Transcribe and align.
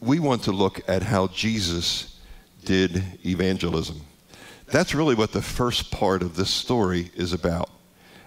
we 0.00 0.18
want 0.18 0.42
to 0.44 0.52
look 0.52 0.80
at 0.88 1.02
how 1.02 1.28
Jesus 1.28 2.20
did 2.64 3.02
evangelism. 3.24 4.00
That's 4.66 4.94
really 4.94 5.14
what 5.14 5.32
the 5.32 5.42
first 5.42 5.90
part 5.90 6.22
of 6.22 6.36
this 6.36 6.50
story 6.50 7.10
is 7.14 7.32
about, 7.32 7.70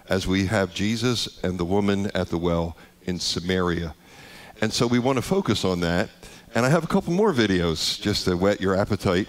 as 0.08 0.26
we 0.26 0.46
have 0.46 0.72
Jesus 0.72 1.42
and 1.42 1.58
the 1.58 1.64
woman 1.64 2.10
at 2.14 2.28
the 2.28 2.38
well 2.38 2.76
in 3.04 3.18
Samaria. 3.18 3.94
And 4.60 4.72
so 4.72 4.86
we 4.86 4.98
want 4.98 5.16
to 5.16 5.22
focus 5.22 5.64
on 5.64 5.80
that. 5.80 6.10
And 6.54 6.64
I 6.64 6.70
have 6.70 6.84
a 6.84 6.88
couple 6.88 7.12
more 7.12 7.32
videos 7.32 8.00
just 8.00 8.24
to 8.24 8.36
whet 8.36 8.60
your 8.60 8.76
appetite. 8.76 9.28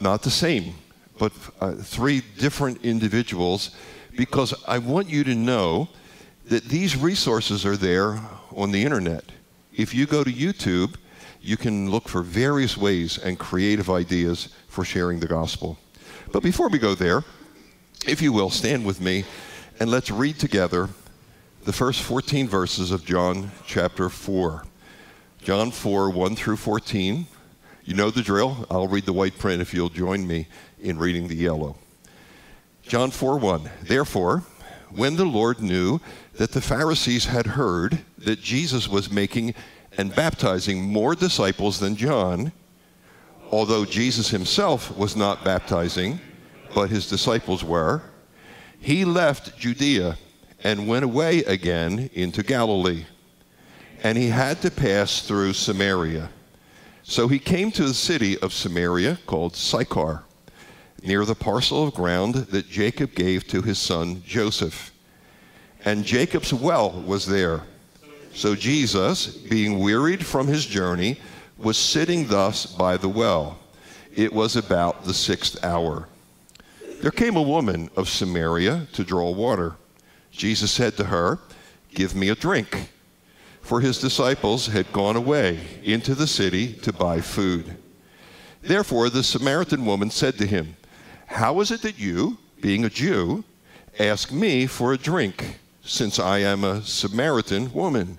Not 0.00 0.22
the 0.22 0.30
same, 0.30 0.74
but 1.18 1.32
uh, 1.60 1.72
three 1.72 2.22
different 2.38 2.84
individuals, 2.84 3.70
because 4.16 4.54
I 4.66 4.78
want 4.78 5.08
you 5.08 5.24
to 5.24 5.34
know 5.34 5.88
that 6.46 6.64
these 6.64 6.96
resources 6.96 7.64
are 7.64 7.76
there 7.76 8.20
on 8.54 8.72
the 8.72 8.82
internet. 8.82 9.24
If 9.72 9.94
you 9.94 10.06
go 10.06 10.24
to 10.24 10.32
YouTube, 10.32 10.96
you 11.46 11.56
can 11.56 11.90
look 11.90 12.08
for 12.08 12.22
various 12.22 12.76
ways 12.76 13.18
and 13.18 13.38
creative 13.38 13.88
ideas 13.88 14.48
for 14.66 14.84
sharing 14.84 15.20
the 15.20 15.28
gospel. 15.28 15.78
But 16.32 16.42
before 16.42 16.68
we 16.68 16.78
go 16.78 16.94
there, 16.94 17.22
if 18.06 18.20
you 18.20 18.32
will, 18.32 18.50
stand 18.50 18.84
with 18.84 19.00
me 19.00 19.24
and 19.78 19.88
let's 19.88 20.10
read 20.10 20.40
together 20.40 20.88
the 21.64 21.72
first 21.72 22.02
14 22.02 22.48
verses 22.48 22.90
of 22.90 23.04
John 23.04 23.52
chapter 23.64 24.08
4. 24.08 24.64
John 25.40 25.70
4, 25.70 26.10
1 26.10 26.36
through 26.36 26.56
14. 26.56 27.26
You 27.84 27.94
know 27.94 28.10
the 28.10 28.22
drill. 28.22 28.66
I'll 28.68 28.88
read 28.88 29.06
the 29.06 29.12
white 29.12 29.38
print 29.38 29.62
if 29.62 29.72
you'll 29.72 29.88
join 29.88 30.26
me 30.26 30.48
in 30.80 30.98
reading 30.98 31.28
the 31.28 31.36
yellow. 31.36 31.76
John 32.82 33.12
4, 33.12 33.38
1. 33.38 33.70
Therefore, 33.82 34.42
when 34.90 35.14
the 35.14 35.24
Lord 35.24 35.60
knew 35.60 36.00
that 36.34 36.52
the 36.52 36.60
Pharisees 36.60 37.26
had 37.26 37.46
heard 37.46 38.00
that 38.18 38.40
Jesus 38.40 38.88
was 38.88 39.10
making 39.10 39.54
and 39.98 40.14
baptizing 40.14 40.82
more 40.82 41.14
disciples 41.14 41.78
than 41.78 41.96
John, 41.96 42.52
although 43.50 43.84
Jesus 43.84 44.28
himself 44.28 44.96
was 44.96 45.16
not 45.16 45.44
baptizing, 45.44 46.20
but 46.74 46.90
his 46.90 47.08
disciples 47.08 47.64
were, 47.64 48.02
he 48.78 49.04
left 49.04 49.58
Judea 49.58 50.16
and 50.62 50.88
went 50.88 51.04
away 51.04 51.38
again 51.44 52.10
into 52.12 52.42
Galilee. 52.42 53.04
And 54.02 54.18
he 54.18 54.28
had 54.28 54.60
to 54.62 54.70
pass 54.70 55.22
through 55.22 55.54
Samaria. 55.54 56.30
So 57.02 57.28
he 57.28 57.38
came 57.38 57.70
to 57.72 57.84
the 57.84 57.94
city 57.94 58.38
of 58.38 58.52
Samaria 58.52 59.18
called 59.26 59.56
Sychar, 59.56 60.24
near 61.02 61.24
the 61.24 61.34
parcel 61.34 61.86
of 61.86 61.94
ground 61.94 62.34
that 62.34 62.68
Jacob 62.68 63.14
gave 63.14 63.46
to 63.48 63.62
his 63.62 63.78
son 63.78 64.22
Joseph. 64.26 64.92
And 65.84 66.04
Jacob's 66.04 66.52
well 66.52 66.90
was 66.90 67.26
there. 67.26 67.62
So 68.36 68.54
Jesus, 68.54 69.28
being 69.28 69.78
wearied 69.78 70.24
from 70.24 70.46
his 70.46 70.66
journey, 70.66 71.16
was 71.56 71.78
sitting 71.78 72.28
thus 72.28 72.66
by 72.66 72.98
the 72.98 73.08
well. 73.08 73.58
It 74.14 74.30
was 74.30 74.56
about 74.56 75.04
the 75.04 75.14
sixth 75.14 75.64
hour. 75.64 76.06
There 77.00 77.10
came 77.10 77.34
a 77.34 77.42
woman 77.42 77.88
of 77.96 78.10
Samaria 78.10 78.88
to 78.92 79.04
draw 79.04 79.30
water. 79.30 79.76
Jesus 80.30 80.70
said 80.70 80.98
to 80.98 81.04
her, 81.04 81.38
Give 81.94 82.14
me 82.14 82.28
a 82.28 82.34
drink. 82.34 82.90
For 83.62 83.80
his 83.80 83.98
disciples 83.98 84.66
had 84.66 84.92
gone 84.92 85.16
away 85.16 85.58
into 85.82 86.14
the 86.14 86.26
city 86.26 86.74
to 86.74 86.92
buy 86.92 87.22
food. 87.22 87.78
Therefore, 88.60 89.08
the 89.08 89.22
Samaritan 89.22 89.86
woman 89.86 90.10
said 90.10 90.36
to 90.36 90.46
him, 90.46 90.76
How 91.24 91.60
is 91.60 91.70
it 91.70 91.80
that 91.80 91.98
you, 91.98 92.36
being 92.60 92.84
a 92.84 92.90
Jew, 92.90 93.44
ask 93.98 94.30
me 94.30 94.66
for 94.66 94.92
a 94.92 94.98
drink, 94.98 95.58
since 95.82 96.18
I 96.18 96.40
am 96.40 96.64
a 96.64 96.82
Samaritan 96.82 97.72
woman? 97.72 98.18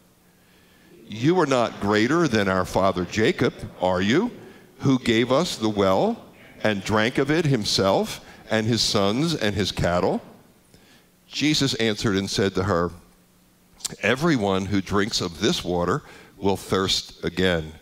You 1.13 1.37
are 1.41 1.45
not 1.45 1.81
greater 1.81 2.25
than 2.25 2.47
our 2.47 2.63
father 2.63 3.03
Jacob, 3.03 3.53
are 3.81 4.01
you, 4.01 4.31
who 4.79 4.97
gave 4.97 5.29
us 5.29 5.57
the 5.57 5.67
well 5.67 6.23
and 6.63 6.81
drank 6.81 7.17
of 7.17 7.29
it 7.29 7.43
himself 7.43 8.23
and 8.49 8.65
his 8.65 8.81
sons 8.81 9.35
and 9.35 9.53
his 9.53 9.73
cattle? 9.73 10.21
Jesus 11.27 11.73
answered 11.73 12.15
and 12.15 12.29
said 12.29 12.55
to 12.55 12.63
her, 12.63 12.91
Everyone 14.01 14.67
who 14.67 14.79
drinks 14.79 15.19
of 15.19 15.41
this 15.41 15.65
water 15.65 16.01
will 16.37 16.55
thirst 16.55 17.25
again. 17.25 17.73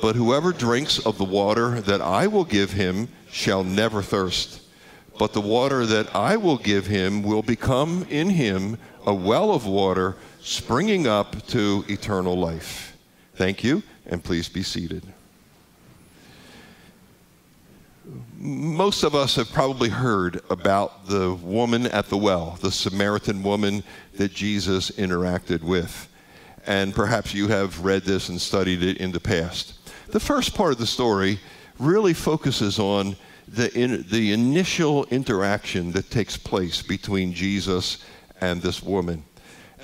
But 0.00 0.16
whoever 0.16 0.50
drinks 0.50 0.98
of 0.98 1.18
the 1.18 1.24
water 1.24 1.80
that 1.82 2.00
I 2.00 2.26
will 2.26 2.44
give 2.44 2.72
him 2.72 3.06
shall 3.30 3.62
never 3.62 4.02
thirst. 4.02 4.61
But 5.18 5.32
the 5.32 5.40
water 5.40 5.86
that 5.86 6.14
I 6.14 6.36
will 6.36 6.58
give 6.58 6.86
him 6.86 7.22
will 7.22 7.42
become 7.42 8.06
in 8.08 8.30
him 8.30 8.78
a 9.06 9.14
well 9.14 9.52
of 9.52 9.66
water 9.66 10.16
springing 10.40 11.06
up 11.06 11.46
to 11.48 11.84
eternal 11.88 12.36
life. 12.36 12.96
Thank 13.34 13.62
you, 13.62 13.82
and 14.06 14.22
please 14.22 14.48
be 14.48 14.62
seated. 14.62 15.04
Most 18.38 19.04
of 19.04 19.14
us 19.14 19.36
have 19.36 19.52
probably 19.52 19.88
heard 19.88 20.40
about 20.50 21.06
the 21.06 21.34
woman 21.34 21.86
at 21.86 22.08
the 22.08 22.16
well, 22.16 22.58
the 22.60 22.72
Samaritan 22.72 23.42
woman 23.42 23.84
that 24.16 24.32
Jesus 24.32 24.90
interacted 24.92 25.62
with. 25.62 26.08
And 26.66 26.94
perhaps 26.94 27.34
you 27.34 27.48
have 27.48 27.84
read 27.84 28.02
this 28.02 28.28
and 28.28 28.40
studied 28.40 28.82
it 28.82 28.98
in 28.98 29.12
the 29.12 29.20
past. 29.20 29.78
The 30.08 30.20
first 30.20 30.54
part 30.54 30.72
of 30.72 30.78
the 30.78 30.86
story 30.86 31.38
really 31.78 32.14
focuses 32.14 32.78
on 32.78 33.16
the, 33.52 33.72
in, 33.78 34.04
the 34.08 34.32
initial 34.32 35.04
interaction 35.06 35.92
that 35.92 36.10
takes 36.10 36.36
place 36.36 36.82
between 36.82 37.34
Jesus 37.34 38.04
and 38.40 38.62
this 38.62 38.82
woman. 38.82 39.24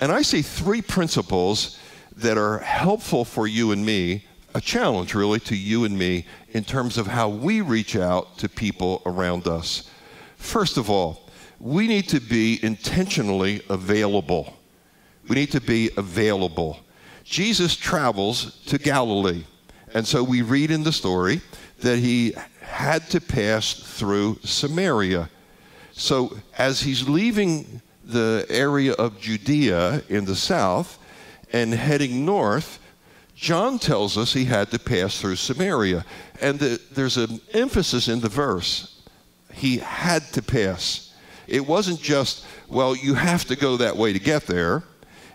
And 0.00 0.10
I 0.10 0.22
see 0.22 0.42
three 0.42 0.80
principles 0.80 1.78
that 2.16 2.38
are 2.38 2.58
helpful 2.58 3.24
for 3.24 3.46
you 3.46 3.72
and 3.72 3.84
me, 3.84 4.24
a 4.54 4.60
challenge 4.60 5.14
really 5.14 5.40
to 5.40 5.56
you 5.56 5.84
and 5.84 5.96
me 5.96 6.24
in 6.52 6.64
terms 6.64 6.96
of 6.96 7.06
how 7.06 7.28
we 7.28 7.60
reach 7.60 7.94
out 7.94 8.38
to 8.38 8.48
people 8.48 9.02
around 9.04 9.46
us. 9.46 9.90
First 10.36 10.78
of 10.78 10.88
all, 10.88 11.28
we 11.60 11.86
need 11.86 12.08
to 12.08 12.20
be 12.20 12.58
intentionally 12.62 13.60
available. 13.68 14.56
We 15.28 15.36
need 15.36 15.50
to 15.52 15.60
be 15.60 15.90
available. 15.96 16.78
Jesus 17.24 17.76
travels 17.76 18.62
to 18.66 18.78
Galilee. 18.78 19.44
And 19.92 20.06
so 20.06 20.22
we 20.22 20.42
read 20.42 20.70
in 20.70 20.84
the 20.84 20.92
story 20.92 21.42
that 21.80 21.98
he 21.98 22.34
had 22.68 23.08
to 23.10 23.20
pass 23.20 23.72
through 23.72 24.38
Samaria. 24.44 25.28
So 25.92 26.36
as 26.56 26.80
he's 26.80 27.08
leaving 27.08 27.82
the 28.04 28.46
area 28.48 28.92
of 28.92 29.20
Judea 29.20 30.02
in 30.08 30.24
the 30.24 30.36
south 30.36 30.98
and 31.52 31.72
heading 31.72 32.24
north, 32.24 32.78
John 33.34 33.78
tells 33.78 34.16
us 34.16 34.32
he 34.32 34.44
had 34.44 34.70
to 34.70 34.78
pass 34.78 35.20
through 35.20 35.36
Samaria. 35.36 36.04
And 36.40 36.58
the, 36.58 36.80
there's 36.92 37.16
an 37.16 37.40
emphasis 37.52 38.08
in 38.08 38.20
the 38.20 38.28
verse. 38.28 39.00
He 39.52 39.78
had 39.78 40.22
to 40.32 40.42
pass. 40.42 41.14
It 41.46 41.66
wasn't 41.66 42.00
just, 42.00 42.44
well, 42.68 42.94
you 42.94 43.14
have 43.14 43.44
to 43.46 43.56
go 43.56 43.76
that 43.78 43.96
way 43.96 44.12
to 44.12 44.18
get 44.18 44.46
there. 44.46 44.84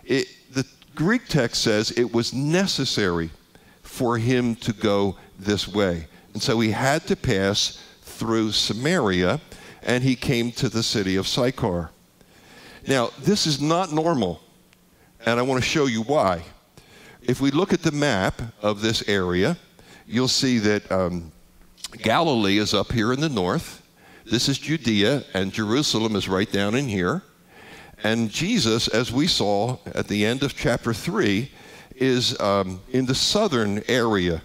It, 0.04 0.28
the 0.52 0.64
Greek 0.94 1.28
text 1.28 1.62
says 1.62 1.90
it 1.90 2.12
was 2.12 2.32
necessary 2.32 3.30
for 3.82 4.18
him 4.18 4.54
to 4.56 4.72
go 4.72 5.16
this 5.38 5.66
way. 5.66 6.06
And 6.34 6.42
so 6.42 6.60
he 6.60 6.72
had 6.72 7.06
to 7.06 7.16
pass 7.16 7.82
through 8.02 8.52
Samaria, 8.52 9.40
and 9.82 10.04
he 10.04 10.16
came 10.16 10.52
to 10.52 10.68
the 10.68 10.82
city 10.82 11.16
of 11.16 11.26
Sychar. 11.26 11.90
Now, 12.86 13.10
this 13.20 13.46
is 13.46 13.60
not 13.60 13.92
normal, 13.92 14.40
and 15.24 15.38
I 15.38 15.42
want 15.42 15.62
to 15.62 15.68
show 15.68 15.86
you 15.86 16.02
why. 16.02 16.42
If 17.22 17.40
we 17.40 17.50
look 17.50 17.72
at 17.72 17.82
the 17.82 17.92
map 17.92 18.42
of 18.60 18.82
this 18.82 19.08
area, 19.08 19.56
you'll 20.06 20.28
see 20.28 20.58
that 20.58 20.90
um, 20.92 21.32
Galilee 21.92 22.58
is 22.58 22.74
up 22.74 22.92
here 22.92 23.12
in 23.12 23.20
the 23.20 23.28
north. 23.28 23.80
This 24.26 24.48
is 24.48 24.58
Judea, 24.58 25.22
and 25.32 25.52
Jerusalem 25.52 26.16
is 26.16 26.28
right 26.28 26.50
down 26.50 26.74
in 26.74 26.88
here. 26.88 27.22
And 28.02 28.30
Jesus, 28.30 28.88
as 28.88 29.12
we 29.12 29.26
saw 29.26 29.78
at 29.94 30.08
the 30.08 30.26
end 30.26 30.42
of 30.42 30.54
chapter 30.56 30.92
3, 30.92 31.50
is 31.96 32.38
um, 32.40 32.80
in 32.90 33.06
the 33.06 33.14
southern 33.14 33.82
area. 33.88 34.42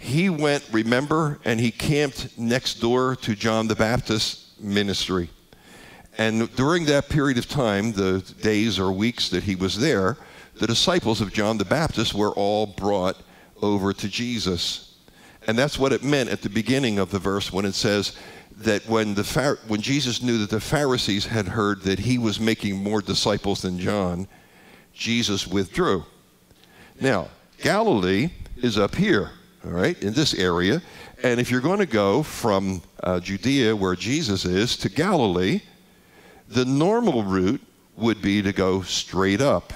He 0.00 0.30
went, 0.30 0.66
remember, 0.72 1.38
and 1.44 1.60
he 1.60 1.70
camped 1.70 2.38
next 2.38 2.80
door 2.80 3.16
to 3.16 3.36
John 3.36 3.68
the 3.68 3.76
Baptist's 3.76 4.58
ministry. 4.58 5.28
And 6.16 6.54
during 6.56 6.86
that 6.86 7.10
period 7.10 7.36
of 7.36 7.46
time, 7.46 7.92
the 7.92 8.20
days 8.40 8.78
or 8.78 8.90
weeks 8.92 9.28
that 9.28 9.44
he 9.44 9.54
was 9.54 9.78
there, 9.78 10.16
the 10.58 10.66
disciples 10.66 11.20
of 11.20 11.34
John 11.34 11.58
the 11.58 11.66
Baptist 11.66 12.14
were 12.14 12.30
all 12.30 12.66
brought 12.66 13.18
over 13.60 13.92
to 13.92 14.08
Jesus. 14.08 14.96
And 15.46 15.58
that's 15.58 15.78
what 15.78 15.92
it 15.92 16.02
meant 16.02 16.30
at 16.30 16.40
the 16.40 16.48
beginning 16.48 16.98
of 16.98 17.10
the 17.10 17.18
verse 17.18 17.52
when 17.52 17.66
it 17.66 17.74
says 17.74 18.16
that 18.56 18.88
when, 18.88 19.14
the 19.14 19.58
when 19.68 19.82
Jesus 19.82 20.22
knew 20.22 20.38
that 20.38 20.50
the 20.50 20.60
Pharisees 20.60 21.26
had 21.26 21.46
heard 21.46 21.82
that 21.82 21.98
he 21.98 22.16
was 22.16 22.40
making 22.40 22.82
more 22.82 23.02
disciples 23.02 23.60
than 23.60 23.78
John, 23.78 24.28
Jesus 24.94 25.46
withdrew. 25.46 26.04
Now, 26.98 27.28
Galilee 27.58 28.30
is 28.56 28.78
up 28.78 28.94
here, 28.94 29.32
all 29.64 29.72
right, 29.72 30.00
in 30.02 30.14
this 30.14 30.34
area. 30.34 30.80
And 31.22 31.38
if 31.38 31.50
you're 31.50 31.60
going 31.60 31.80
to 31.80 31.86
go 31.86 32.22
from 32.22 32.82
uh, 33.02 33.20
Judea, 33.20 33.76
where 33.76 33.94
Jesus 33.94 34.44
is, 34.44 34.76
to 34.78 34.88
Galilee, 34.88 35.60
the 36.48 36.64
normal 36.64 37.22
route 37.22 37.60
would 37.96 38.22
be 38.22 38.40
to 38.42 38.52
go 38.52 38.82
straight 38.82 39.40
up. 39.40 39.72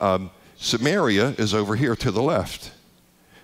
Um, 0.00 0.30
Samaria 0.56 1.34
is 1.38 1.54
over 1.54 1.76
here 1.76 1.94
to 1.96 2.10
the 2.10 2.22
left. 2.22 2.72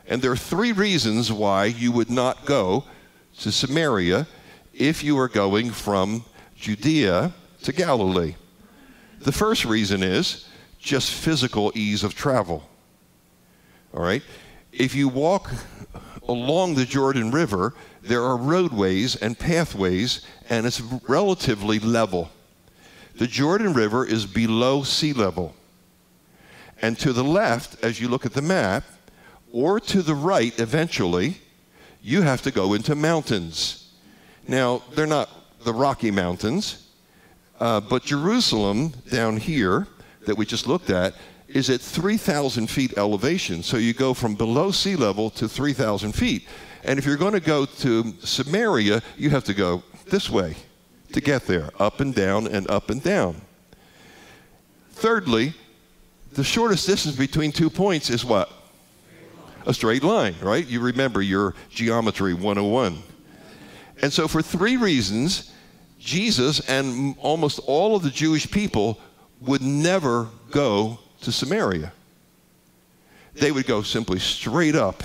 And 0.08 0.20
there 0.20 0.32
are 0.32 0.36
three 0.36 0.72
reasons 0.72 1.32
why 1.32 1.66
you 1.66 1.92
would 1.92 2.10
not 2.10 2.44
go 2.44 2.84
to 3.40 3.52
Samaria 3.52 4.26
if 4.74 5.02
you 5.02 5.18
are 5.18 5.28
going 5.28 5.70
from 5.70 6.24
Judea 6.56 7.32
to 7.62 7.72
Galilee. 7.72 8.34
The 9.20 9.32
first 9.32 9.64
reason 9.64 10.02
is 10.02 10.48
just 10.78 11.12
physical 11.12 11.72
ease 11.74 12.04
of 12.04 12.14
travel. 12.14 12.68
All 13.94 14.02
right? 14.02 14.22
If 14.78 14.94
you 14.94 15.08
walk 15.08 15.50
along 16.28 16.74
the 16.74 16.84
Jordan 16.84 17.30
River, 17.30 17.72
there 18.02 18.22
are 18.22 18.36
roadways 18.36 19.16
and 19.16 19.38
pathways, 19.38 20.20
and 20.50 20.66
it's 20.66 20.82
relatively 21.08 21.78
level. 21.78 22.30
The 23.16 23.26
Jordan 23.26 23.72
River 23.72 24.04
is 24.04 24.26
below 24.26 24.82
sea 24.82 25.14
level. 25.14 25.54
And 26.82 26.98
to 26.98 27.14
the 27.14 27.24
left, 27.24 27.82
as 27.82 28.00
you 28.00 28.08
look 28.08 28.26
at 28.26 28.34
the 28.34 28.42
map, 28.42 28.84
or 29.50 29.80
to 29.80 30.02
the 30.02 30.14
right 30.14 30.58
eventually, 30.60 31.38
you 32.02 32.20
have 32.20 32.42
to 32.42 32.50
go 32.50 32.74
into 32.74 32.94
mountains. 32.94 33.94
Now, 34.46 34.82
they're 34.94 35.06
not 35.06 35.30
the 35.64 35.72
Rocky 35.72 36.10
Mountains, 36.10 36.86
uh, 37.60 37.80
but 37.80 38.02
Jerusalem 38.02 38.92
down 39.10 39.38
here 39.38 39.86
that 40.26 40.36
we 40.36 40.44
just 40.44 40.66
looked 40.66 40.90
at 40.90 41.14
is 41.56 41.70
at 41.70 41.80
3,000 41.80 42.66
feet 42.66 42.98
elevation. 42.98 43.62
So 43.62 43.78
you 43.78 43.94
go 43.94 44.12
from 44.12 44.34
below 44.34 44.70
sea 44.70 44.94
level 44.94 45.30
to 45.30 45.48
3,000 45.48 46.12
feet. 46.12 46.46
And 46.84 46.98
if 46.98 47.06
you're 47.06 47.16
going 47.16 47.32
to 47.32 47.40
go 47.40 47.64
to 47.64 48.12
Samaria, 48.20 49.02
you 49.16 49.30
have 49.30 49.44
to 49.44 49.54
go 49.54 49.82
this 50.04 50.28
way 50.28 50.54
to 51.12 51.20
get 51.22 51.46
there, 51.46 51.70
up 51.78 52.00
and 52.00 52.14
down 52.14 52.46
and 52.46 52.70
up 52.70 52.90
and 52.90 53.02
down. 53.02 53.40
Thirdly, 54.90 55.54
the 56.32 56.44
shortest 56.44 56.86
distance 56.86 57.16
between 57.16 57.52
two 57.52 57.70
points 57.70 58.10
is 58.10 58.22
what? 58.22 58.52
A 59.64 59.72
straight 59.72 60.04
line, 60.04 60.34
right? 60.42 60.66
You 60.66 60.80
remember 60.80 61.22
your 61.22 61.54
geometry 61.70 62.34
101. 62.34 63.02
And 64.02 64.12
so, 64.12 64.28
for 64.28 64.42
three 64.42 64.76
reasons, 64.76 65.52
Jesus 65.98 66.60
and 66.68 67.16
almost 67.18 67.60
all 67.66 67.96
of 67.96 68.02
the 68.02 68.10
Jewish 68.10 68.50
people 68.50 69.00
would 69.40 69.62
never 69.62 70.28
go 70.50 70.98
to 71.26 71.32
Samaria. 71.32 71.92
They 73.34 73.52
would 73.52 73.66
go 73.66 73.82
simply 73.82 74.20
straight 74.20 74.76
up 74.76 75.02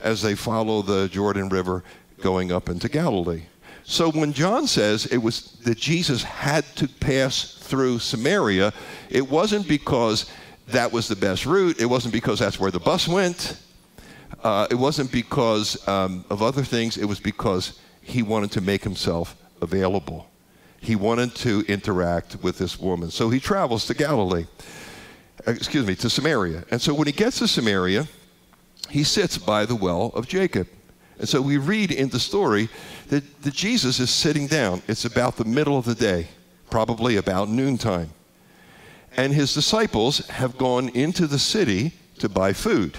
as 0.00 0.20
they 0.20 0.34
follow 0.34 0.82
the 0.82 1.08
Jordan 1.08 1.48
River 1.48 1.82
going 2.20 2.52
up 2.52 2.68
into 2.68 2.88
Galilee. 2.90 3.42
So 3.82 4.10
when 4.10 4.34
John 4.34 4.66
says 4.66 5.06
it 5.06 5.16
was 5.16 5.52
that 5.64 5.78
Jesus 5.78 6.22
had 6.22 6.64
to 6.76 6.86
pass 6.86 7.54
through 7.54 8.00
Samaria, 8.00 8.72
it 9.08 9.28
wasn't 9.28 9.66
because 9.66 10.30
that 10.68 10.92
was 10.92 11.08
the 11.08 11.16
best 11.16 11.46
route. 11.46 11.80
It 11.80 11.86
wasn't 11.86 12.12
because 12.12 12.38
that's 12.38 12.60
where 12.60 12.70
the 12.70 12.80
bus 12.80 13.08
went. 13.08 13.58
Uh, 14.44 14.66
it 14.70 14.74
wasn't 14.74 15.10
because 15.10 15.88
um, 15.88 16.24
of 16.28 16.42
other 16.42 16.64
things. 16.64 16.98
It 16.98 17.06
was 17.06 17.18
because 17.18 17.80
he 18.02 18.22
wanted 18.22 18.50
to 18.52 18.60
make 18.60 18.84
himself 18.84 19.34
available. 19.62 20.28
He 20.80 20.96
wanted 20.96 21.34
to 21.36 21.64
interact 21.66 22.42
with 22.42 22.58
this 22.58 22.78
woman. 22.78 23.10
So 23.10 23.30
he 23.30 23.40
travels 23.40 23.86
to 23.86 23.94
Galilee, 23.94 24.46
excuse 25.46 25.86
me, 25.86 25.94
to 25.96 26.10
Samaria. 26.10 26.64
And 26.70 26.80
so 26.80 26.94
when 26.94 27.06
he 27.06 27.12
gets 27.12 27.38
to 27.38 27.48
Samaria, 27.48 28.06
he 28.88 29.04
sits 29.04 29.38
by 29.38 29.66
the 29.66 29.74
well 29.74 30.12
of 30.14 30.28
Jacob. 30.28 30.68
And 31.18 31.28
so 31.28 31.40
we 31.40 31.56
read 31.56 31.90
in 31.90 32.08
the 32.08 32.20
story 32.20 32.68
that, 33.08 33.42
that 33.42 33.54
Jesus 33.54 34.00
is 34.00 34.10
sitting 34.10 34.46
down. 34.46 34.82
It's 34.86 35.04
about 35.04 35.36
the 35.36 35.44
middle 35.44 35.78
of 35.78 35.84
the 35.84 35.94
day, 35.94 36.28
probably 36.70 37.16
about 37.16 37.48
noontime. 37.48 38.10
And 39.16 39.32
his 39.32 39.54
disciples 39.54 40.26
have 40.28 40.58
gone 40.58 40.90
into 40.90 41.26
the 41.26 41.38
city 41.38 41.92
to 42.18 42.28
buy 42.28 42.52
food. 42.52 42.98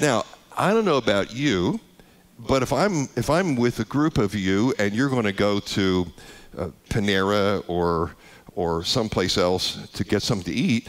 Now, 0.00 0.24
I 0.56 0.72
don't 0.72 0.84
know 0.84 0.96
about 0.96 1.32
you, 1.32 1.78
but 2.38 2.62
if 2.62 2.72
I'm, 2.72 3.08
if 3.16 3.30
I'm 3.30 3.54
with 3.54 3.78
a 3.78 3.84
group 3.84 4.18
of 4.18 4.34
you 4.34 4.74
and 4.78 4.94
you're 4.94 5.10
going 5.10 5.24
to 5.24 5.32
go 5.32 5.60
to 5.60 6.06
uh, 6.56 6.68
Panera 6.88 7.62
or, 7.68 8.16
or 8.58 8.82
someplace 8.82 9.38
else 9.38 9.88
to 9.90 10.02
get 10.02 10.20
something 10.20 10.52
to 10.52 10.58
eat, 10.58 10.88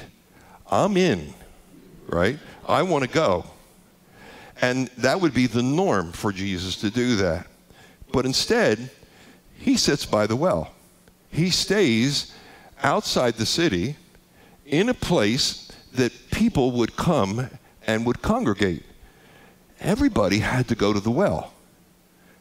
I'm 0.71 0.97
in, 0.97 1.31
right? 2.07 2.39
I 2.67 2.81
want 2.81 3.03
to 3.03 3.09
go. 3.11 3.45
And 4.59 4.87
that 4.97 5.21
would 5.21 5.35
be 5.35 5.45
the 5.45 5.61
norm 5.61 6.11
for 6.11 6.31
Jesus 6.31 6.77
to 6.77 6.89
do 6.89 7.17
that. 7.17 7.45
But 8.11 8.25
instead, 8.25 8.89
he 9.53 9.77
sits 9.77 10.03
by 10.03 10.25
the 10.25 10.35
well. 10.35 10.71
He 11.29 11.51
stays 11.51 12.33
outside 12.81 13.35
the 13.35 13.45
city 13.45 13.97
in 14.65 14.89
a 14.89 14.95
place 14.95 15.71
that 15.93 16.31
people 16.31 16.71
would 16.71 16.95
come 16.95 17.51
and 17.85 18.03
would 18.03 18.23
congregate. 18.23 18.83
Everybody 19.79 20.39
had 20.39 20.67
to 20.69 20.75
go 20.75 20.91
to 20.91 20.99
the 20.99 21.11
well. 21.11 21.53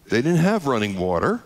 They 0.07 0.23
didn't 0.23 0.37
have 0.37 0.67
running 0.67 0.97
water, 0.97 1.43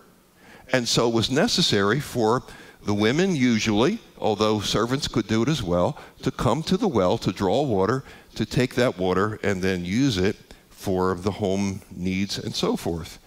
and 0.73 0.87
so 0.87 1.09
it 1.09 1.15
was 1.15 1.33
necessary 1.33 1.99
for 1.99 2.45
the 2.85 2.95
women, 2.95 3.37
usually, 3.37 3.99
although 4.19 4.61
servants 4.61 5.09
could 5.09 5.29
do 5.29 5.43
it 5.43 5.49
as 5.49 5.63
well, 5.63 5.99
to 6.23 6.31
come 6.31 6.63
to 6.65 6.77
the 6.77 6.89
well 6.89 7.17
to 7.19 7.33
draw 7.33 7.63
water, 7.63 8.05
to 8.35 8.45
take 8.45 8.75
that 8.75 8.99
water 8.99 9.39
and 9.43 9.63
then 9.63 9.85
use 9.85 10.19
it 10.19 10.37
for 10.71 11.15
the 11.15 11.31
home 11.33 11.81
needs 11.95 12.39
and 12.39 12.55
so 12.55 12.77
forth. 12.77 13.19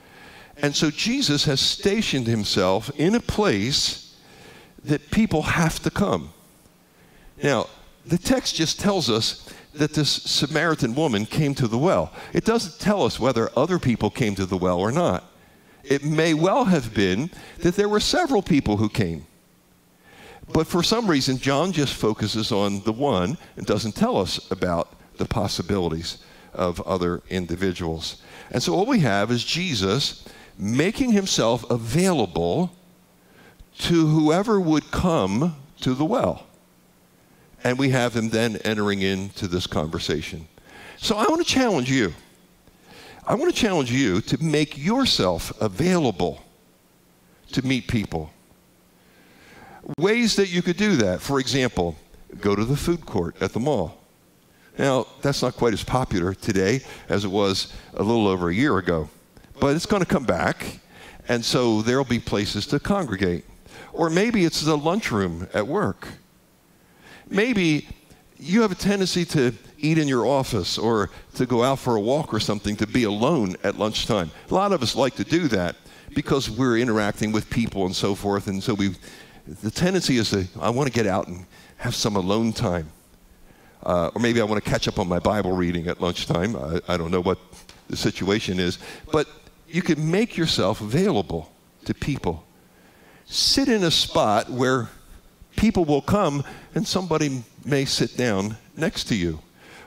And 0.57 0.75
so 0.75 0.91
Jesus 0.91 1.45
has 1.45 1.59
stationed 1.59 2.27
himself 2.27 2.89
in 2.97 3.15
a 3.15 3.19
place 3.19 4.17
that 4.83 5.11
people 5.11 5.41
have 5.41 5.79
to 5.83 5.89
come. 5.89 6.31
Now, 7.41 7.67
the 8.05 8.17
text 8.17 8.55
just 8.55 8.79
tells 8.79 9.09
us 9.09 9.49
that 9.73 9.93
this 9.93 10.09
Samaritan 10.09 10.95
woman 10.95 11.25
came 11.25 11.55
to 11.55 11.67
the 11.67 11.77
well. 11.77 12.13
It 12.33 12.45
doesn't 12.45 12.79
tell 12.79 13.03
us 13.03 13.19
whether 13.19 13.49
other 13.57 13.79
people 13.79 14.09
came 14.09 14.35
to 14.35 14.45
the 14.45 14.57
well 14.57 14.79
or 14.79 14.91
not. 14.91 15.23
It 15.83 16.03
may 16.03 16.33
well 16.33 16.65
have 16.65 16.93
been 16.93 17.29
that 17.59 17.75
there 17.75 17.89
were 17.89 17.99
several 17.99 18.41
people 18.41 18.77
who 18.77 18.89
came. 18.89 19.25
But 20.53 20.67
for 20.67 20.83
some 20.83 21.07
reason, 21.07 21.37
John 21.37 21.71
just 21.71 21.93
focuses 21.93 22.51
on 22.51 22.81
the 22.81 22.93
one 22.93 23.37
and 23.57 23.65
doesn't 23.65 23.95
tell 23.95 24.17
us 24.17 24.51
about 24.51 24.93
the 25.17 25.25
possibilities 25.25 26.19
of 26.53 26.79
other 26.81 27.21
individuals. 27.29 28.21
And 28.51 28.61
so 28.61 28.75
what 28.75 28.87
we 28.87 28.99
have 28.99 29.31
is 29.31 29.43
Jesus 29.43 30.23
making 30.57 31.11
himself 31.11 31.69
available 31.69 32.71
to 33.79 34.07
whoever 34.07 34.59
would 34.59 34.91
come 34.91 35.55
to 35.81 35.93
the 35.93 36.05
well. 36.05 36.45
And 37.63 37.77
we 37.79 37.89
have 37.89 38.15
him 38.15 38.29
then 38.29 38.57
entering 38.57 39.01
into 39.01 39.47
this 39.47 39.67
conversation. 39.67 40.47
So 40.97 41.17
I 41.17 41.25
want 41.27 41.45
to 41.45 41.51
challenge 41.51 41.89
you. 41.91 42.13
I 43.27 43.35
want 43.35 43.53
to 43.53 43.59
challenge 43.59 43.91
you 43.91 44.21
to 44.21 44.41
make 44.41 44.77
yourself 44.77 45.51
available 45.59 46.43
to 47.51 47.65
meet 47.65 47.87
people. 47.87 48.31
Ways 49.97 50.35
that 50.37 50.49
you 50.49 50.61
could 50.61 50.77
do 50.77 50.95
that. 50.97 51.21
For 51.21 51.39
example, 51.39 51.95
go 52.41 52.55
to 52.55 52.65
the 52.65 52.75
food 52.75 53.05
court 53.05 53.35
at 53.41 53.53
the 53.53 53.59
mall. 53.59 54.01
Now, 54.77 55.07
that's 55.21 55.41
not 55.41 55.55
quite 55.55 55.73
as 55.73 55.83
popular 55.83 56.33
today 56.33 56.81
as 57.07 57.23
it 57.23 57.29
was 57.29 57.71
a 57.93 58.03
little 58.03 58.27
over 58.27 58.49
a 58.49 58.53
year 58.53 58.77
ago, 58.77 59.09
but 59.59 59.75
it's 59.75 59.85
going 59.85 60.01
to 60.01 60.07
come 60.07 60.25
back, 60.25 60.79
and 61.29 61.45
so 61.45 61.81
there'll 61.81 62.03
be 62.03 62.19
places 62.19 62.67
to 62.67 62.79
congregate. 62.79 63.45
Or 63.93 64.09
maybe 64.09 64.43
it's 64.43 64.61
the 64.61 64.77
lunchroom 64.77 65.47
at 65.53 65.65
work. 65.65 66.07
Maybe 67.29 67.87
you 68.37 68.61
have 68.63 68.71
a 68.71 68.75
tendency 68.75 69.23
to 69.25 69.53
eat 69.77 69.97
in 69.97 70.07
your 70.07 70.25
office 70.25 70.77
or 70.77 71.09
to 71.35 71.45
go 71.45 71.63
out 71.63 71.79
for 71.79 71.95
a 71.95 72.01
walk 72.01 72.33
or 72.33 72.39
something 72.39 72.75
to 72.77 72.87
be 72.87 73.03
alone 73.03 73.55
at 73.63 73.77
lunchtime. 73.79 74.31
A 74.49 74.53
lot 74.53 74.73
of 74.73 74.83
us 74.83 74.95
like 74.95 75.15
to 75.15 75.23
do 75.23 75.47
that 75.49 75.75
because 76.13 76.49
we're 76.49 76.77
interacting 76.77 77.31
with 77.31 77.49
people 77.49 77.85
and 77.85 77.95
so 77.95 78.13
forth. 78.13 78.47
And 78.47 78.61
so 78.61 78.73
we, 78.73 78.95
the 79.47 79.71
tendency 79.71 80.17
is 80.17 80.31
to, 80.31 80.45
I 80.59 80.69
want 80.69 80.87
to 80.87 80.93
get 80.93 81.07
out 81.07 81.27
and 81.27 81.45
have 81.77 81.95
some 81.95 82.15
alone 82.15 82.53
time. 82.53 82.89
Uh, 83.83 84.09
or 84.15 84.21
maybe 84.21 84.41
I 84.41 84.43
want 84.43 84.63
to 84.63 84.69
catch 84.69 84.87
up 84.87 84.97
on 84.97 85.07
my 85.07 85.19
Bible 85.19 85.51
reading 85.51 85.87
at 85.87 86.01
lunchtime. 86.01 86.55
I, 86.55 86.81
I 86.87 86.97
don't 86.97 87.11
know 87.11 87.21
what 87.21 87.37
the 87.87 87.95
situation 87.95 88.59
is. 88.59 88.79
But 89.11 89.27
you 89.67 89.81
can 89.81 90.09
make 90.09 90.35
yourself 90.35 90.81
available 90.81 91.51
to 91.85 91.93
people. 91.93 92.43
Sit 93.25 93.69
in 93.69 93.83
a 93.83 93.91
spot 93.91 94.49
where 94.49 94.89
people 95.55 95.85
will 95.85 96.01
come 96.01 96.43
and 96.73 96.87
somebody 96.87 97.43
may 97.63 97.85
sit 97.85 98.17
down 98.17 98.57
next 98.75 99.05
to 99.05 99.15
you. 99.15 99.39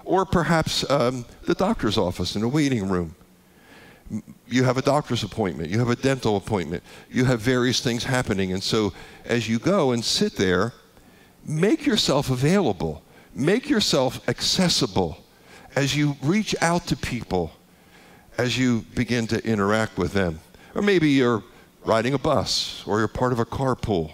Or 0.05 0.25
perhaps 0.25 0.88
um, 0.88 1.25
the 1.43 1.55
doctor's 1.55 1.99
office 1.99 2.37
in 2.37 2.43
a 2.43 2.49
waiting 2.49 2.88
room. 2.88 3.15
You 4.47 4.65
have 4.65 4.79
a 4.79 4.83
doctor's 4.83 5.23
appointment, 5.23 5.71
you 5.71 5.79
have 5.79 5.91
a 5.91 5.97
dental 5.97 6.37
appointment, 6.37 6.83
you 7.11 7.25
have 7.27 7.41
various 7.41 7.81
things 7.81 8.05
happening. 8.05 8.53
And 8.53 8.62
so 8.62 8.93
as 9.25 9.49
you 9.49 9.59
go 9.59 9.93
and 9.93 10.05
sit 10.05 10.37
there, 10.37 10.73
make 11.45 11.85
yourself 11.85 12.31
available, 12.31 13.03
make 13.35 13.69
yourself 13.69 14.27
accessible 14.29 15.19
as 15.77 15.97
you 15.97 16.17
reach 16.23 16.55
out 16.62 16.87
to 16.87 16.97
people, 16.97 17.53
as 18.38 18.59
you 18.59 18.85
begin 18.95 19.27
to 19.27 19.45
interact 19.47 19.99
with 19.99 20.12
them. 20.12 20.41
Or 20.75 20.83
maybe 20.83 21.11
you're 21.11 21.45
riding 21.85 22.15
a 22.15 22.19
bus, 22.19 22.83
or 22.87 22.99
you're 22.99 23.09
part 23.09 23.33
of 23.33 23.38
a 23.38 23.45
carpool, 23.45 24.12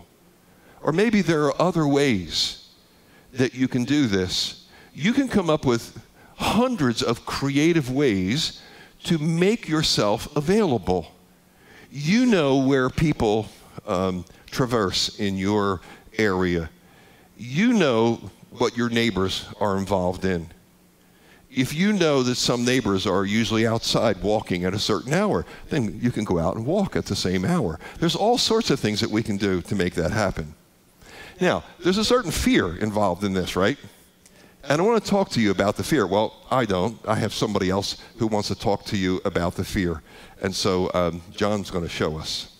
or 0.82 0.92
maybe 0.92 1.22
there 1.22 1.44
are 1.44 1.62
other 1.62 1.86
ways 1.86 2.68
that 3.32 3.54
you 3.54 3.68
can 3.68 3.84
do 3.84 4.06
this. 4.06 4.66
You 4.92 5.12
can 5.12 5.28
come 5.28 5.50
up 5.50 5.64
with 5.64 6.00
hundreds 6.36 7.02
of 7.02 7.24
creative 7.26 7.90
ways 7.90 8.60
to 9.04 9.18
make 9.18 9.68
yourself 9.68 10.34
available. 10.36 11.12
You 11.90 12.26
know 12.26 12.58
where 12.58 12.90
people 12.90 13.48
um, 13.86 14.24
traverse 14.50 15.18
in 15.18 15.36
your 15.36 15.80
area. 16.18 16.70
You 17.36 17.72
know 17.72 18.30
what 18.50 18.76
your 18.76 18.88
neighbors 18.88 19.46
are 19.60 19.76
involved 19.78 20.24
in. 20.24 20.48
If 21.50 21.72
you 21.72 21.92
know 21.92 22.22
that 22.24 22.34
some 22.34 22.64
neighbors 22.64 23.06
are 23.06 23.24
usually 23.24 23.66
outside 23.66 24.22
walking 24.22 24.64
at 24.64 24.74
a 24.74 24.78
certain 24.78 25.12
hour, 25.12 25.46
then 25.70 26.00
you 26.02 26.10
can 26.10 26.24
go 26.24 26.38
out 26.40 26.56
and 26.56 26.66
walk 26.66 26.96
at 26.96 27.06
the 27.06 27.14
same 27.14 27.44
hour. 27.44 27.78
There's 28.00 28.16
all 28.16 28.38
sorts 28.38 28.70
of 28.70 28.80
things 28.80 29.00
that 29.00 29.10
we 29.10 29.22
can 29.22 29.36
do 29.36 29.62
to 29.62 29.74
make 29.76 29.94
that 29.94 30.10
happen. 30.10 30.54
Now, 31.40 31.62
there's 31.80 31.98
a 31.98 32.04
certain 32.04 32.32
fear 32.32 32.76
involved 32.76 33.22
in 33.22 33.34
this, 33.34 33.54
right? 33.54 33.78
And 34.66 34.80
I 34.80 34.84
want 34.84 35.04
to 35.04 35.10
talk 35.10 35.28
to 35.30 35.40
you 35.42 35.50
about 35.50 35.76
the 35.76 35.84
fear. 35.84 36.06
Well, 36.06 36.34
I 36.50 36.64
don't. 36.64 36.98
I 37.06 37.16
have 37.16 37.34
somebody 37.34 37.68
else 37.68 37.98
who 38.16 38.26
wants 38.26 38.48
to 38.48 38.54
talk 38.54 38.84
to 38.86 38.96
you 38.96 39.20
about 39.24 39.56
the 39.56 39.64
fear. 39.64 40.02
And 40.40 40.54
so 40.54 40.90
um, 40.94 41.20
John's 41.32 41.70
going 41.70 41.84
to 41.84 41.90
show 41.90 42.16
us. 42.16 42.53